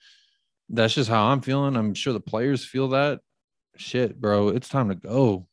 [0.68, 1.76] that's just how I'm feeling.
[1.76, 3.20] I'm sure the players feel that.
[3.76, 4.48] Shit, bro.
[4.48, 5.46] It's time to go.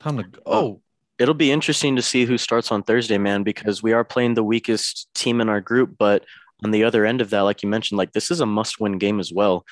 [0.00, 0.82] Time to go.
[1.18, 4.44] It'll be interesting to see who starts on Thursday, man, because we are playing the
[4.44, 5.96] weakest team in our group.
[5.98, 6.24] But
[6.64, 8.98] on the other end of that, like you mentioned, like this is a must win
[8.98, 9.64] game as well.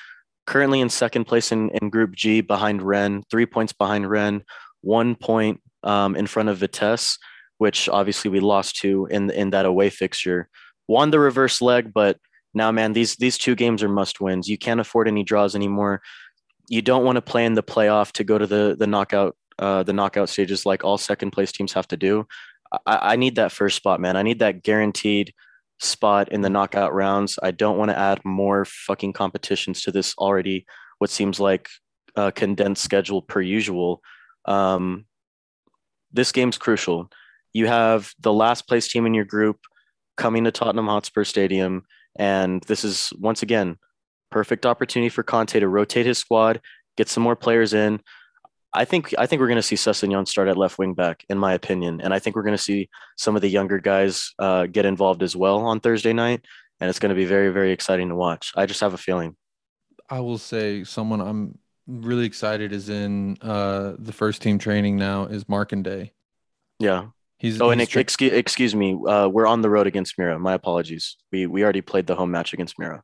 [0.47, 4.43] Currently in second place in, in Group G behind Rennes, three points behind Rennes,
[4.81, 7.17] one point um, in front of Vitesse,
[7.57, 10.47] which obviously we lost to in in that away fixture.
[10.87, 12.19] Won the reverse leg, but
[12.55, 14.47] now, man, these these two games are must wins.
[14.47, 16.01] You can't afford any draws anymore.
[16.69, 19.83] You don't want to play in the playoff to go to the the knockout uh,
[19.83, 22.27] the knockout stages like all second place teams have to do.
[22.85, 24.17] I, I need that first spot, man.
[24.17, 25.33] I need that guaranteed
[25.79, 27.37] spot in the knockout rounds.
[27.41, 30.65] I don't want to add more fucking competitions to this already
[30.99, 31.69] what seems like
[32.15, 34.01] a condensed schedule per usual.
[34.45, 35.05] Um,
[36.11, 37.09] this game's crucial.
[37.53, 39.59] You have the last place team in your group
[40.17, 41.83] coming to Tottenham Hotspur Stadium,
[42.17, 43.77] and this is once again
[44.31, 46.61] perfect opportunity for Conte to rotate his squad,
[46.97, 48.01] get some more players in.
[48.75, 51.37] I think I think we're going to see Sessegnon start at left wing back, in
[51.37, 54.65] my opinion, and I think we're going to see some of the younger guys uh,
[54.65, 56.45] get involved as well on Thursday night,
[56.79, 58.51] and it's going to be very very exciting to watch.
[58.55, 59.35] I just have a feeling.
[60.09, 61.57] I will say someone I'm
[61.87, 66.11] really excited is in uh, the first team training now is Markanday.
[66.79, 67.07] Yeah.
[67.37, 70.39] He's Oh, he's and excuse excuse me, uh, we're on the road against Mura.
[70.39, 71.17] My apologies.
[71.31, 73.03] We we already played the home match against Mura.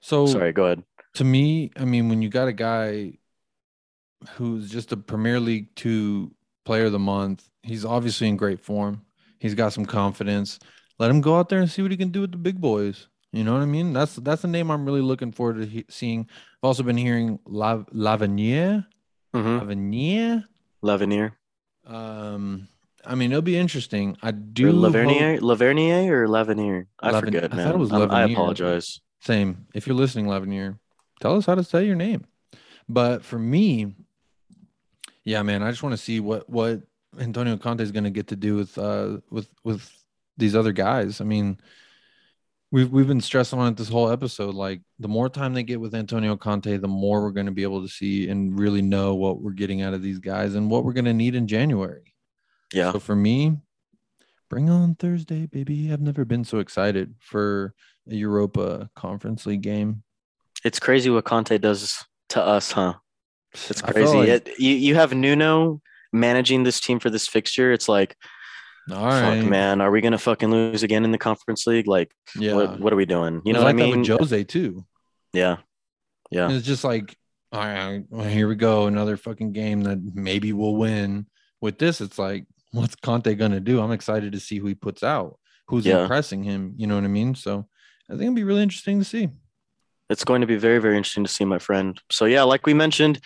[0.00, 0.82] so Sorry, go ahead.
[1.14, 3.18] to me, I mean, when you got a guy
[4.30, 6.32] who's just a Premier League two
[6.64, 9.02] player of the month, he's obviously in great form.
[9.38, 10.58] He's got some confidence.
[10.98, 13.06] Let him go out there and see what he can do with the big boys.
[13.32, 13.92] You know what I mean?
[13.92, 16.20] That's that's a name I'm really looking forward to he- seeing.
[16.62, 18.86] I've also been hearing La- Lavinier,
[19.34, 19.58] Mm-hmm.
[19.70, 20.44] Lavinier.
[20.82, 21.32] Lavinier.
[21.86, 22.68] Um,
[23.04, 24.16] I mean, it'll be interesting.
[24.22, 26.86] I Or do Lavernier, hope- Lavernier or Lavinier?
[27.00, 29.00] I Laven- forget, I thought it was I'm- I apologize.
[29.20, 29.66] Same.
[29.74, 30.78] If you're listening, Lavinier,
[31.20, 32.24] tell us how to say your name.
[32.88, 33.94] But for me,
[35.28, 36.80] yeah, man, I just want to see what what
[37.20, 39.92] Antonio Conte is going to get to do with uh with with
[40.38, 41.20] these other guys.
[41.20, 41.58] I mean,
[42.70, 44.54] we've we've been stressing on it this whole episode.
[44.54, 47.62] Like the more time they get with Antonio Conte, the more we're going to be
[47.62, 50.82] able to see and really know what we're getting out of these guys and what
[50.82, 52.14] we're going to need in January.
[52.72, 52.92] Yeah.
[52.92, 53.58] So for me,
[54.48, 55.92] bring on Thursday, baby.
[55.92, 57.74] I've never been so excited for
[58.08, 60.04] a Europa Conference League game.
[60.64, 62.94] It's crazy what Conte does to us, huh?
[63.54, 64.16] It's crazy.
[64.16, 65.80] like- It, you you have Nuno
[66.12, 67.72] managing this team for this fixture.
[67.72, 68.16] It's like,
[68.90, 71.86] All right, fuck, man, are we gonna fucking lose again in the conference league?
[71.86, 73.42] Like, Yeah, what what are we doing?
[73.44, 74.02] You know It's what I like mean?
[74.02, 74.84] That with Jose too.
[75.32, 75.56] yeah,
[76.30, 77.16] yeah, It's just like,
[77.52, 81.26] all right, well, here we go, another fucking game that maybe we'll win.
[81.60, 83.80] With this, it's like, what's Conte gonna do?
[83.80, 85.38] I'm excited to see who he puts out,
[85.68, 86.02] who's Yeah.
[86.02, 86.74] impressing him.
[86.76, 87.34] You know what I mean?
[87.34, 87.66] So
[88.08, 89.28] I think it'll be really interesting to see.
[90.10, 92.00] It's going to be very very interesting to see, my friend.
[92.10, 93.20] So yeah, like we mentioned,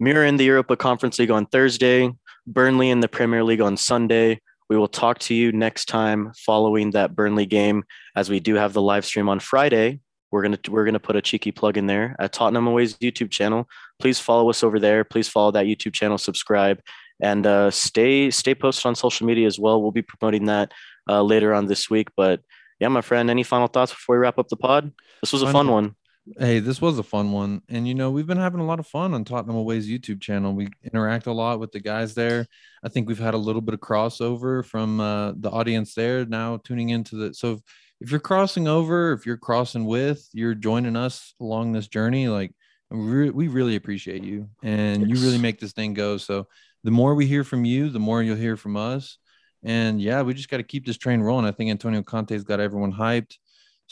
[0.00, 2.10] Mura in the Europa Conference League on Thursday,
[2.46, 4.40] Burnley in the Premier League on Sunday.
[4.68, 7.84] We will talk to you next time following that Burnley game,
[8.16, 10.00] as we do have the live stream on Friday.
[10.30, 13.68] We're gonna we're gonna put a cheeky plug in there at Tottenham Away's YouTube channel.
[14.00, 15.04] Please follow us over there.
[15.04, 16.80] Please follow that YouTube channel, subscribe,
[17.22, 19.80] and uh, stay stay posted on social media as well.
[19.80, 20.72] We'll be promoting that
[21.08, 22.08] uh, later on this week.
[22.16, 22.40] But
[22.80, 24.92] yeah, my friend, any final thoughts before we wrap up the pod?
[25.22, 25.94] This was a fun one.
[26.38, 27.60] Hey, this was a fun one.
[27.68, 30.54] And, you know, we've been having a lot of fun on Tottenham Away's YouTube channel.
[30.54, 32.46] We interact a lot with the guys there.
[32.82, 36.56] I think we've had a little bit of crossover from uh, the audience there now
[36.64, 37.34] tuning into the.
[37.34, 37.60] So if,
[38.00, 42.52] if you're crossing over, if you're crossing with, you're joining us along this journey, like
[42.90, 44.48] we, re- we really appreciate you.
[44.62, 46.16] And you really make this thing go.
[46.16, 46.46] So
[46.84, 49.18] the more we hear from you, the more you'll hear from us.
[49.62, 51.44] And yeah, we just got to keep this train rolling.
[51.44, 53.36] I think Antonio Conte's got everyone hyped.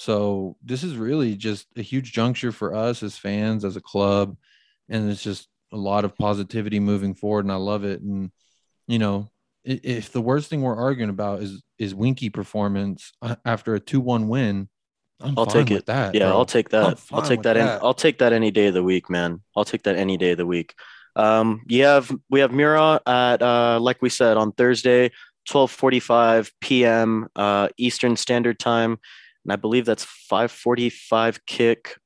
[0.02, 4.36] So this is really just a huge juncture for us as fans, as a club,
[4.88, 8.00] and it's just a lot of positivity moving forward, and I love it.
[8.00, 8.32] And
[8.88, 9.30] you know,
[9.64, 13.12] if the worst thing we're arguing about is is Winky performance
[13.44, 14.68] after a two one win,
[15.20, 15.86] I'm I'll fine take with it.
[15.86, 16.16] that.
[16.16, 16.38] Yeah, bro.
[16.38, 17.00] I'll take that.
[17.12, 17.54] I'll take that.
[17.54, 17.84] That.
[17.84, 19.40] I'll take that any day of the week, man.
[19.56, 20.74] I'll take that any day of the week.
[21.14, 25.12] Um, you have we have Mura at uh, like we said on Thursday,
[25.48, 27.28] twelve forty five p.m.
[27.36, 28.98] Uh, Eastern Standard Time,
[29.44, 31.96] and I believe that's five forty five kick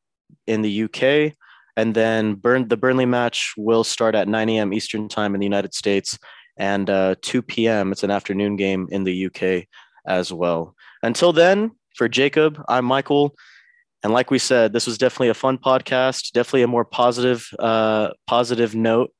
[0.47, 1.34] in the UK.
[1.78, 4.72] And then Burn the Burnley match will start at nine a.m.
[4.72, 6.18] Eastern Time in the United States,
[6.57, 7.93] and uh, two p.m.
[7.93, 9.66] It's an afternoon game in the UK
[10.07, 10.74] as well.
[11.03, 13.34] Until then, for Jacob, I'm Michael.
[14.03, 18.11] And like we said, this was definitely a fun podcast, definitely a more positive, uh,
[18.26, 19.11] positive note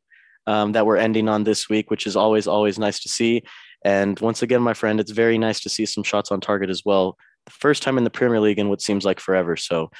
[0.46, 3.42] um, that we're ending on this week, which is always, always nice to see.
[3.84, 6.82] And once again, my friend, it's very nice to see some shots on target as
[6.84, 7.16] well.
[7.49, 9.57] First time in the Premier League in what seems like forever.
[9.57, 9.90] So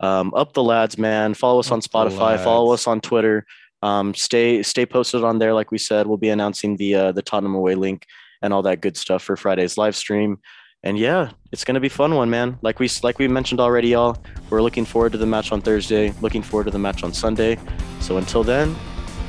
[0.00, 1.34] um, up the lads, man.
[1.34, 2.42] Follow us Up on Spotify.
[2.42, 3.44] Follow us on Twitter.
[3.82, 5.52] Um, stay stay posted on there.
[5.52, 8.06] Like we said, we'll be announcing the uh, the Tottenham away link
[8.42, 10.38] and all that good stuff for Friday's live stream.
[10.82, 12.58] And yeah, it's gonna be fun one, man.
[12.62, 14.16] Like we like we mentioned already, y'all.
[14.50, 16.12] We're looking forward to the match on Thursday.
[16.20, 17.58] Looking forward to the match on Sunday.
[18.00, 18.74] So until then,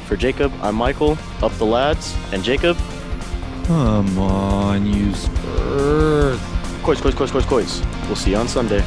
[0.06, 1.18] for Jacob, I'm Michael.
[1.42, 2.78] Up the lads, and Jacob.
[3.66, 6.40] Come on, you Spurs.
[6.86, 7.82] Cois, cois, cois, cois, cois.
[8.06, 8.84] We'll see you on Sunday.